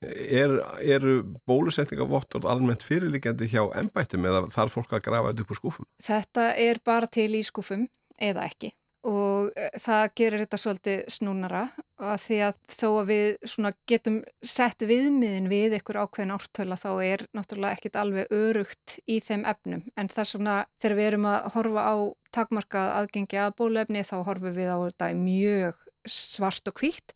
Er, 0.05 0.53
eru 0.85 1.15
bólusetningavottor 1.49 2.45
almennt 2.45 2.85
fyrirlikjandi 2.85 3.49
hjá 3.49 3.63
ennbættum 3.81 4.27
eða 4.29 4.43
þarf 4.53 4.77
fólk 4.77 4.93
að 4.93 5.07
grafa 5.07 5.31
þetta 5.31 5.47
upp 5.47 5.55
úr 5.55 5.61
skúfum? 5.63 5.89
Þetta 6.05 6.51
er 6.61 6.81
bara 6.85 7.09
til 7.09 7.31
í 7.33 7.41
skúfum 7.47 7.87
eða 8.21 8.45
ekki 8.51 8.69
og 9.09 9.49
eh, 9.57 9.71
það 9.81 10.03
gerir 10.19 10.43
þetta 10.43 10.59
svolítið 10.61 11.01
snúnara 11.11 11.63
að 11.99 12.15
því 12.23 12.37
að 12.45 12.59
þó 12.71 12.87
að 12.89 13.09
við 13.09 13.73
getum 13.89 14.19
sett 14.45 14.85
viðmiðin 14.87 15.49
við 15.51 15.75
ykkur 15.79 15.99
ákveðin 16.03 16.35
ártöla 16.35 16.77
þá 16.79 16.89
er 17.05 17.25
náttúrulega 17.35 17.77
ekkit 17.77 17.99
alveg 17.99 18.33
örugt 18.35 18.97
í 19.09 19.19
þeim 19.23 19.45
efnum 19.49 19.83
en 19.99 20.11
það 20.11 20.23
er 20.23 20.31
svona 20.31 20.55
þegar 20.79 20.97
við 20.99 21.09
erum 21.11 21.29
að 21.31 21.49
horfa 21.55 21.85
á 21.89 21.95
takmarkað 22.39 22.93
aðgengi 22.99 23.41
að 23.41 23.55
bólefni 23.59 24.05
þá 24.05 24.15
horfum 24.29 24.55
við 24.55 24.71
á 24.71 24.77
þetta 24.85 25.11
mjög 25.19 25.85
svart 26.09 26.71
og 26.71 26.79
hvitt 26.79 27.15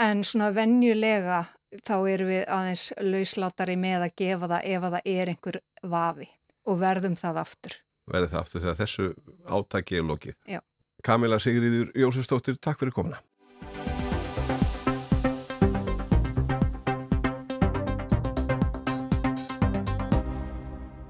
en 0.00 0.24
svona 0.24 0.52
venjulega 0.54 1.44
þá 1.84 1.96
erum 2.14 2.30
við 2.30 2.44
aðeins 2.48 2.90
lauslátari 3.02 3.76
með 3.78 4.06
að 4.08 4.18
gefa 4.22 4.52
það 4.54 4.68
ef 4.70 4.86
að 4.86 4.98
það 4.98 5.14
er 5.18 5.32
einhver 5.34 5.64
vafi 5.82 6.30
og 6.64 6.78
verðum 6.80 7.18
það 7.20 7.42
aftur 7.42 7.80
verði 8.10 8.30
það 8.32 8.40
aftur 8.42 8.64
þegar 8.64 8.78
þessu 8.80 9.08
átaki 9.48 9.98
er 9.98 10.08
lokið. 10.08 10.38
Já. 10.48 10.60
Kamila 11.04 11.36
Sigriður 11.38 11.90
Jósefsdóttir, 11.92 12.56
takk 12.64 12.80
fyrir 12.80 12.94
komuna. 12.96 13.18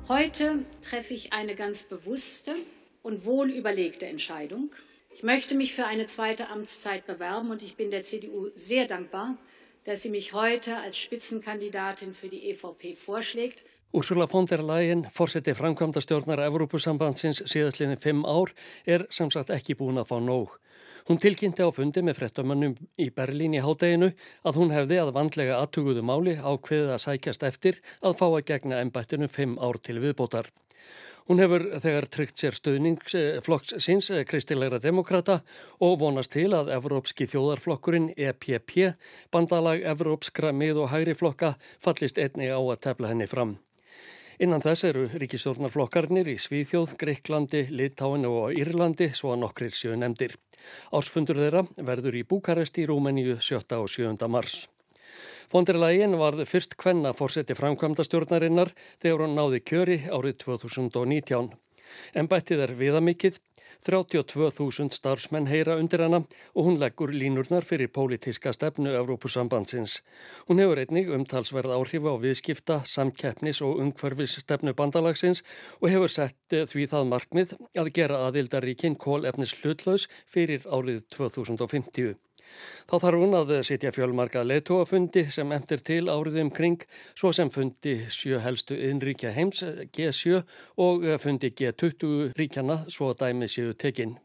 Heute 0.09 0.65
treffe 0.83 1.15
ich 1.15 1.33
eine 1.33 1.55
ganz 1.55 1.85
bewusste 1.85 2.57
und 3.03 3.25
wohlüberlegte 3.25 4.07
Entscheidung. 4.07 4.75
Ich 5.15 5.23
möchte 5.23 5.55
mich 5.55 5.75
für 5.75 5.87
eine 5.87 6.07
zweite 6.09 6.49
Amtszeit 6.49 7.07
bewerben 7.07 7.53
und 7.53 7.63
ich 7.63 7.77
bin 7.77 7.93
der 7.93 8.03
CDU 8.03 8.51
sehr 8.57 8.87
dankbar, 8.87 9.39
dass 9.85 10.03
sie 10.03 10.11
mich 10.11 10.33
heute 10.33 10.77
als 10.79 10.99
Spitzenkandidatin 10.99 12.15
für 12.15 12.29
die 12.29 12.51
EVP 12.51 12.97
vorschlägt. 12.97 13.65
Úrsula 13.93 14.27
von 14.27 14.47
der 14.47 14.63
Leyen, 14.63 15.07
fórseti 15.11 15.55
framkvæmda 15.55 16.01
stjórnar 16.03 16.41
Evrópusambandsins 16.47 17.45
síðastlinni 17.51 17.99
fimm 18.01 18.25
ár, 18.27 18.51
er 18.87 19.07
samsagt 19.11 19.53
ekki 19.55 19.77
búin 19.79 20.01
að 20.01 20.09
fá 20.11 20.17
nóg. 20.19 20.57
Hún 21.05 21.21
tilkynnti 21.21 21.61
á 21.61 21.69
fundi 21.69 22.01
með 22.01 22.17
frettamannum 22.23 22.75
í 22.97 23.11
Berlín 23.13 23.55
í 23.55 23.61
hádeginu 23.61 24.09
að 24.43 24.59
hún 24.59 24.73
hefði 24.73 25.03
að 25.03 25.13
vandlega 25.19 25.59
aðtuguðu 25.61 26.03
máli 26.03 26.39
á 26.41 26.51
hviðið 26.57 26.93
að 26.95 27.03
sækjast 27.03 27.45
eftir 27.45 27.81
að 28.01 28.17
fá 28.23 28.27
að 28.31 28.47
gegna 28.49 28.79
ennbættinu 28.81 29.29
fimm 29.29 29.59
ár 29.61 29.77
til 29.85 30.01
viðbótar. 30.01 30.49
Hún 31.29 31.41
hefur 31.41 31.63
þegar 31.81 32.07
tryggt 32.13 32.41
sér 32.41 32.57
stöðningsflokks 32.57 33.79
síns 33.81 34.11
kristilegra 34.29 34.81
demokrata 34.81 35.39
og 35.81 36.01
vonast 36.03 36.35
til 36.35 36.51
að 36.53 36.73
Evrópski 36.75 37.25
þjóðarflokkurinn 37.33 38.11
EPP, 38.13 38.91
bandalag 39.33 39.87
Evrópskra 39.95 40.53
mið- 40.53 40.83
og 40.83 40.91
hægri 40.93 41.15
flokka, 41.17 41.55
fallist 41.81 42.21
einni 42.21 42.51
á 42.53 42.61
að 42.61 42.83
tefla 42.89 43.13
henni 43.13 43.29
fram. 43.31 43.57
Innan 44.43 44.63
þess 44.65 44.89
eru 44.89 45.05
ríkistjórnarflokkarnir 45.15 46.27
í 46.33 46.35
Svíþjóð, 46.43 46.97
Greiklandi, 46.99 47.61
Litáinu 47.71 48.33
og 48.35 48.57
Írlandi 48.59 49.13
svo 49.15 49.31
að 49.35 49.45
nokkrir 49.45 49.75
séu 49.75 49.95
nefndir. 49.95 50.35
Ársfundur 50.91 51.39
þeirra 51.39 51.63
verður 51.77 52.19
í 52.19 52.25
Búkarest 52.27 52.81
í 52.83 52.87
Rúmeníu 52.91 53.37
7. 53.39 53.79
og 53.79 53.87
7. 53.93 54.27
mars. 54.27 54.65
Fonderlægin 55.53 56.17
varð 56.19 56.43
fyrst 56.51 56.75
kvenna 56.81 57.13
fórseti 57.15 57.55
framkvæmda 57.55 58.03
stjórnarinnar 58.09 58.73
þegar 58.99 59.23
hún 59.23 59.39
náði 59.39 59.61
kjöri 59.63 59.99
árið 60.11 60.41
2019. 60.43 61.53
En 62.19 62.27
bættið 62.27 62.65
er 62.65 62.75
viðamikill 62.81 63.37
32.000 63.87 64.95
starfsmenn 64.95 65.49
heyra 65.51 65.77
undir 65.81 66.05
hana 66.05 66.23
og 66.55 66.67
hún 66.69 66.79
leggur 66.83 67.13
línurnar 67.15 67.67
fyrir 67.67 67.91
pólitíska 67.95 68.53
stefnu 68.53 68.95
Evrópusambandsins. 68.99 70.01
Hún 70.49 70.63
hefur 70.63 70.83
einnig 70.83 71.11
umtalsverð 71.11 71.75
áhrif 71.77 72.07
á 72.07 72.15
viðskipta, 72.25 72.83
samkeppnis 72.85 73.63
og 73.63 73.81
umhverfis 73.83 74.39
stefnu 74.45 74.75
bandalagsins 74.75 75.45
og 75.81 75.91
hefur 75.91 76.13
sett 76.13 76.59
því 76.73 76.87
það 76.93 77.11
markmið 77.15 77.57
að 77.81 77.93
gera 77.99 78.23
aðildaríkinn 78.29 79.01
kólefnis 79.01 79.57
hlutlaus 79.63 80.09
fyrir 80.27 80.67
árið 80.71 81.05
2050. 81.17 82.15
Þá 82.85 82.97
þarf 83.01 83.23
hún 83.23 83.39
að 83.39 83.53
sitja 83.65 83.93
fjölmarka 83.95 84.43
leittóafundi 84.45 85.25
sem 85.33 85.53
eftir 85.57 85.81
til 85.87 86.03
áriðum 86.13 86.53
kring 86.55 86.85
svo 87.15 87.33
sem 87.33 87.51
fundi 87.51 87.97
sjö 88.13 88.43
helstu 88.45 88.77
innríkja 88.91 89.33
heims 89.37 89.65
G7 89.95 90.43
og 90.85 91.09
fundi 91.23 91.51
G20 91.51 92.35
ríkjana 92.37 92.85
svo 92.93 93.15
dæmi 93.17 93.49
séu 93.49 93.73
tekinn. 93.73 94.19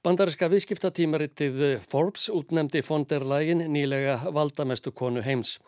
Bandariska 0.00 0.46
viðskiptatímaritið 0.48 1.58
Forbes 1.92 2.30
útnemdi 2.32 2.80
von 2.86 3.02
der 3.04 3.20
Leyen 3.20 3.66
nýlega 3.68 4.14
valdamestu 4.32 4.94
konu 4.96 5.20
heims. 5.20 5.58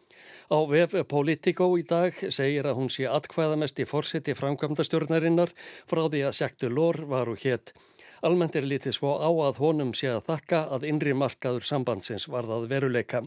Á 0.49 0.57
VF 0.71 1.03
Politico 1.09 1.67
í 1.77 1.85
dag 1.85 2.17
segir 2.33 2.69
að 2.69 2.79
hún 2.79 2.89
sé 2.93 3.05
atkvæðamest 3.11 3.83
í 3.83 3.89
fórseti 3.89 4.37
framkvæmda 4.39 4.87
stjórnarinnar 4.89 5.53
frá 5.91 6.07
því 6.07 6.23
að 6.29 6.37
Sjæktu 6.39 6.71
Lór 6.73 7.03
var 7.13 7.29
úr 7.33 7.41
hétt. 7.45 7.75
Almennt 8.23 8.55
er 8.55 8.67
litið 8.71 8.95
svo 8.95 9.17
á 9.19 9.27
að 9.27 9.57
honum 9.59 9.89
sé 9.99 10.07
að 10.13 10.29
þakka 10.29 10.59
að 10.77 10.85
innri 10.87 11.15
markaður 11.19 11.65
sambandsins 11.67 12.29
varðað 12.31 12.69
veruleika. 12.71 13.23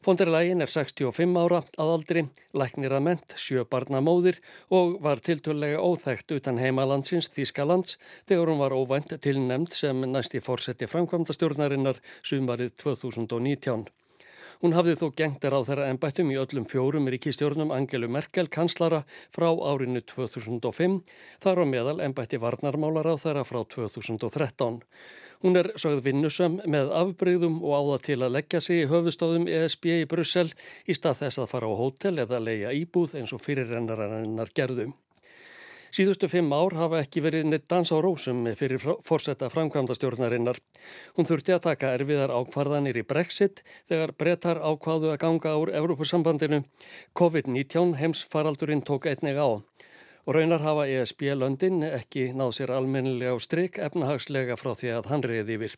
Fonderlægin 0.00 0.64
er 0.64 0.70
65 0.72 1.36
ára 1.36 1.58
að 1.76 1.90
aldri, 1.92 2.22
læknir 2.56 2.94
að 2.96 3.04
ment, 3.04 3.34
sjö 3.36 3.66
barna 3.68 4.00
móðir 4.00 4.38
og 4.72 4.96
var 5.04 5.20
tiltölulega 5.20 5.82
óþægt 5.82 6.32
utan 6.38 6.60
heimalandsins 6.62 7.28
Þískalands 7.34 7.98
þegar 8.30 8.54
hún 8.54 8.62
var 8.62 8.76
óvænt 8.78 9.12
tilnemd 9.20 9.74
sem 9.76 10.00
næsti 10.08 10.40
fórseti 10.40 10.88
framkvæmda 10.88 11.36
stjórnarinnar 11.36 12.00
sumarið 12.22 12.78
2019. 12.80 13.88
Hún 14.58 14.74
hafði 14.74 14.96
þó 14.98 15.04
gengtar 15.14 15.54
á 15.54 15.62
þeirra 15.62 15.84
ennbættum 15.92 16.32
í 16.34 16.38
öllum 16.42 16.64
fjórum 16.66 17.04
ríkistjórnum 17.12 17.70
Angelu 17.70 18.08
Merkel 18.10 18.48
kanslara 18.50 19.04
frá 19.30 19.46
árinu 19.54 20.02
2005, 20.02 20.96
þar 21.38 21.62
á 21.62 21.64
meðal 21.70 22.02
ennbætti 22.02 22.40
varnarmálar 22.42 23.06
á 23.06 23.14
þeirra 23.22 23.46
frá 23.46 23.62
2013. 23.62 24.82
Hún 25.46 25.60
er 25.62 25.70
sögð 25.78 26.02
vinnusöm 26.08 26.58
með 26.66 26.90
afbreyðum 26.90 27.60
og 27.62 27.78
áða 27.78 28.02
til 28.08 28.18
að 28.18 28.34
leggja 28.40 28.58
sig 28.64 28.82
í 28.82 28.88
höfustóðum 28.90 29.46
ESB 29.46 29.92
í 30.00 30.08
Brussel 30.10 30.48
í 30.90 30.98
stað 30.98 31.20
þess 31.22 31.44
að 31.44 31.52
fara 31.54 31.70
á 31.70 31.78
hótel 31.78 32.18
eða 32.18 32.42
leia 32.42 32.74
íbúð 32.74 33.14
eins 33.20 33.30
og 33.36 33.44
fyrirrennarinnar 33.46 34.50
gerðum. 34.58 34.98
Síðustu 35.88 36.28
fimm 36.28 36.52
ár 36.52 36.74
hafa 36.76 36.98
ekki 37.00 37.22
verið 37.24 37.46
neitt 37.48 37.64
dans 37.72 37.88
á 37.88 37.96
rósum 38.04 38.42
fyrir 38.58 38.82
fórsetta 38.82 39.48
framkvæmdastjórnarinnar. 39.52 40.60
Hún 41.16 41.28
þurfti 41.28 41.54
að 41.56 41.64
taka 41.64 41.94
erfiðar 41.96 42.34
ákvarðanir 42.36 43.00
í 43.00 43.06
Brexit 43.08 43.62
þegar 43.88 44.12
brettar 44.20 44.60
ákvaðu 44.60 45.14
að 45.14 45.20
ganga 45.24 45.54
úr 45.56 45.72
Evrópussambandinu. 45.80 46.60
COVID-19 47.16 47.96
heimsfaraldurinn 48.02 48.84
tók 48.84 49.08
einnig 49.08 49.40
á. 49.40 49.48
Og 50.28 50.36
raunar 50.36 50.60
hafa 50.60 50.84
ESB 50.92 51.30
London 51.32 51.80
ekki 51.88 52.34
náð 52.36 52.58
sér 52.58 52.74
almennilega 52.76 53.32
á 53.32 53.40
stryk 53.40 53.80
efnahagslega 53.80 54.60
frá 54.60 54.74
því 54.76 54.92
að 54.98 55.08
hann 55.08 55.24
reyði 55.24 55.56
yfir. 55.56 55.76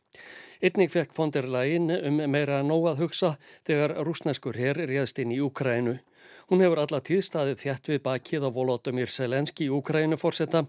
Einnig 0.58 0.90
fekk 0.90 1.14
fonderlægin 1.14 1.86
um 2.02 2.18
meira 2.34 2.58
nóg 2.66 2.90
að 2.90 3.04
hugsa 3.04 3.36
þegar 3.62 4.00
rúsneskur 4.02 4.58
herr 4.58 4.82
réðst 4.90 5.22
inn 5.22 5.30
í 5.30 5.38
Úkrænu. 5.38 6.00
Hún 6.50 6.64
hefur 6.64 6.80
alla 6.82 6.98
tíð 6.98 7.20
staðið 7.22 7.60
þjætt 7.60 7.88
við 7.92 7.98
bakið 8.02 8.44
á 8.44 8.50
Volodymyr 8.50 9.10
Selenski 9.14 9.68
í 9.68 9.70
Úkrænu 9.70 10.16
fórsetta, 10.18 10.64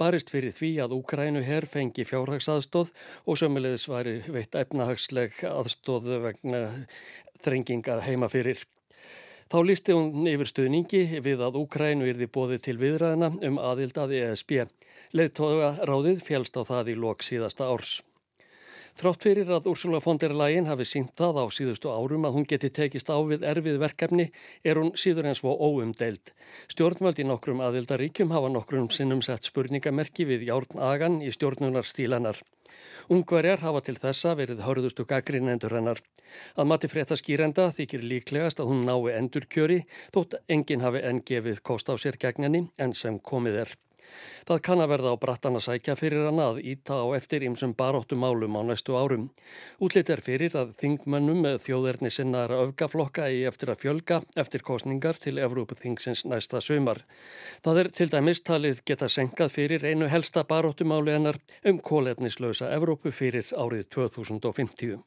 barist 0.00 0.32
fyrir 0.32 0.54
því 0.56 0.70
að 0.86 0.94
Úkrænu 0.96 1.42
herr 1.44 1.66
fengi 1.68 2.06
fjárhagsaðstóð 2.08 2.94
og 3.28 3.36
sömulegis 3.36 3.84
væri 3.92 4.14
veitt 4.32 4.56
efnahagsleg 4.56 5.36
aðstóð 5.50 6.08
vegna 6.24 6.62
þrengingar 7.44 8.06
heima 8.08 8.32
fyrir. 8.32 8.64
Þá 9.52 9.58
lísti 9.68 10.00
hún 10.00 10.24
yfir 10.32 10.48
stuðningi 10.48 11.20
við 11.20 11.44
að 11.44 11.60
Úkrænu 11.60 12.08
yrði 12.08 12.32
bóðið 12.32 12.64
til 12.64 12.78
viðræðina 12.80 13.34
um 13.52 13.60
aðild 13.60 14.00
að 14.00 14.16
ESB. 14.22 14.62
Leittóða 15.12 15.74
ráðið 15.84 16.24
félst 16.24 16.56
á 16.56 16.64
það 16.64 16.94
í 16.94 17.00
lok 17.04 17.20
síðasta 17.20 17.68
árs. 17.68 17.98
Þrátt 18.98 19.22
fyrir 19.22 19.50
að 19.54 19.68
Úrsula 19.70 20.00
von 20.02 20.18
der 20.18 20.32
Leyen 20.34 20.66
hafi 20.66 20.82
sínt 20.82 21.12
það 21.20 21.36
á 21.38 21.44
síðustu 21.54 21.90
árum 21.94 22.24
að 22.26 22.34
hún 22.34 22.46
geti 22.50 22.66
tekist 22.74 23.12
á 23.14 23.14
við 23.22 23.44
erfið 23.46 23.78
verkefni 23.78 24.26
er 24.66 24.80
hún 24.80 24.90
síður 24.98 25.28
en 25.30 25.38
svo 25.38 25.52
óumdeild. 25.54 26.32
Stjórnvöld 26.66 27.22
í 27.22 27.28
nokkrum 27.28 27.62
aðildaríkjum 27.62 28.34
hafa 28.34 28.50
nokkrum 28.50 28.90
sinnum 28.90 29.22
sett 29.22 29.46
spurningamerki 29.46 30.26
við 30.26 30.48
járn 30.50 30.82
agan 30.82 31.22
í 31.22 31.30
stjórnunar 31.30 31.86
stílanar. 31.86 32.42
Ungverjar 33.06 33.62
hafa 33.62 33.86
til 33.86 33.94
þessa 34.02 34.34
verið 34.34 34.66
hörðustu 34.66 35.06
gaggrin 35.06 35.46
endur 35.54 35.78
hennar. 35.78 36.02
Að 36.58 36.72
mati 36.74 36.90
frétta 36.90 37.14
skýrenda 37.14 37.70
þykir 37.78 38.02
líklegast 38.02 38.58
að 38.58 38.72
hún 38.72 38.82
nái 38.88 39.14
endur 39.14 39.46
kjöri 39.46 39.84
þótt 40.10 40.40
enginn 40.50 40.82
hafi 40.82 41.06
enn 41.06 41.22
gefið 41.22 41.62
kost 41.62 41.86
á 41.86 41.94
sér 41.94 42.18
gegnani 42.18 42.66
enn 42.82 42.98
sem 42.98 43.22
komið 43.22 43.62
er. 43.62 43.78
Það 44.48 44.60
kann 44.64 44.82
að 44.82 44.90
verða 44.92 45.12
á 45.12 45.16
brattan 45.20 45.58
að 45.58 45.64
sækja 45.66 45.96
fyrir 45.98 46.28
hann 46.28 46.40
að 46.40 46.60
íta 46.64 47.00
á 47.02 47.06
eftir 47.16 47.44
ymsum 47.44 47.74
baróttum 47.76 48.22
málum 48.24 48.56
á 48.56 48.62
næstu 48.64 48.96
árum. 48.96 49.28
Útlitt 49.80 50.08
er 50.10 50.22
fyrir 50.24 50.56
að 50.56 50.72
þingmönnum 50.80 51.42
með 51.44 51.58
þjóðerni 51.66 52.12
sinnaðara 52.14 52.62
öfgaflokka 52.66 53.28
í 53.28 53.42
eftir 53.50 53.74
að 53.74 53.82
fjölga 53.84 54.22
eftir 54.40 54.64
kostningar 54.64 55.20
til 55.20 55.36
Evrópuþingsins 55.42 56.24
næsta 56.24 56.62
sömar. 56.64 57.02
Það 57.64 57.82
er 57.84 57.92
til 58.00 58.08
dæmis 58.14 58.40
talið 58.40 58.80
geta 58.88 59.10
senkað 59.12 59.52
fyrir 59.58 59.84
einu 59.84 60.08
helsta 60.08 60.46
baróttumáli 60.48 61.16
hennar 61.18 61.40
um 61.64 61.82
kólefnislausa 61.84 62.72
Evrópu 62.76 63.12
fyrir 63.12 63.52
árið 63.52 63.90
2050. 63.98 64.98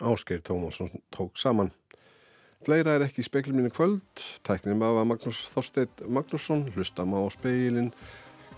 Áskeir 0.00 0.42
Tómasson 0.42 0.90
tók 1.10 1.36
saman. 1.36 1.70
Fleira 2.64 2.94
er 2.96 3.04
ekki 3.04 3.20
í 3.20 3.26
spekluminu 3.26 3.68
kvöld. 3.74 4.22
Tæknum 4.46 4.82
af 4.86 4.98
að 5.02 5.08
Magnús 5.10 5.40
Þorsteit 5.52 6.04
Magnússon 6.08 6.64
hlustam 6.72 7.12
á 7.12 7.20
speilin 7.32 7.90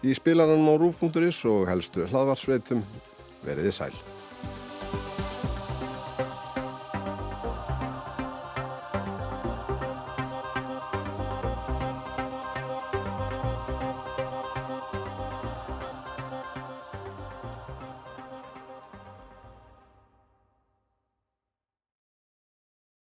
í 0.07 0.15
spilaranum 0.15 0.71
á 0.71 0.75
rúf.is 0.79 1.43
og 1.51 1.67
helstu 1.71 2.07
hlaðvarsveitum 2.11 2.85
veriði 3.47 3.75
sæl. 3.75 4.16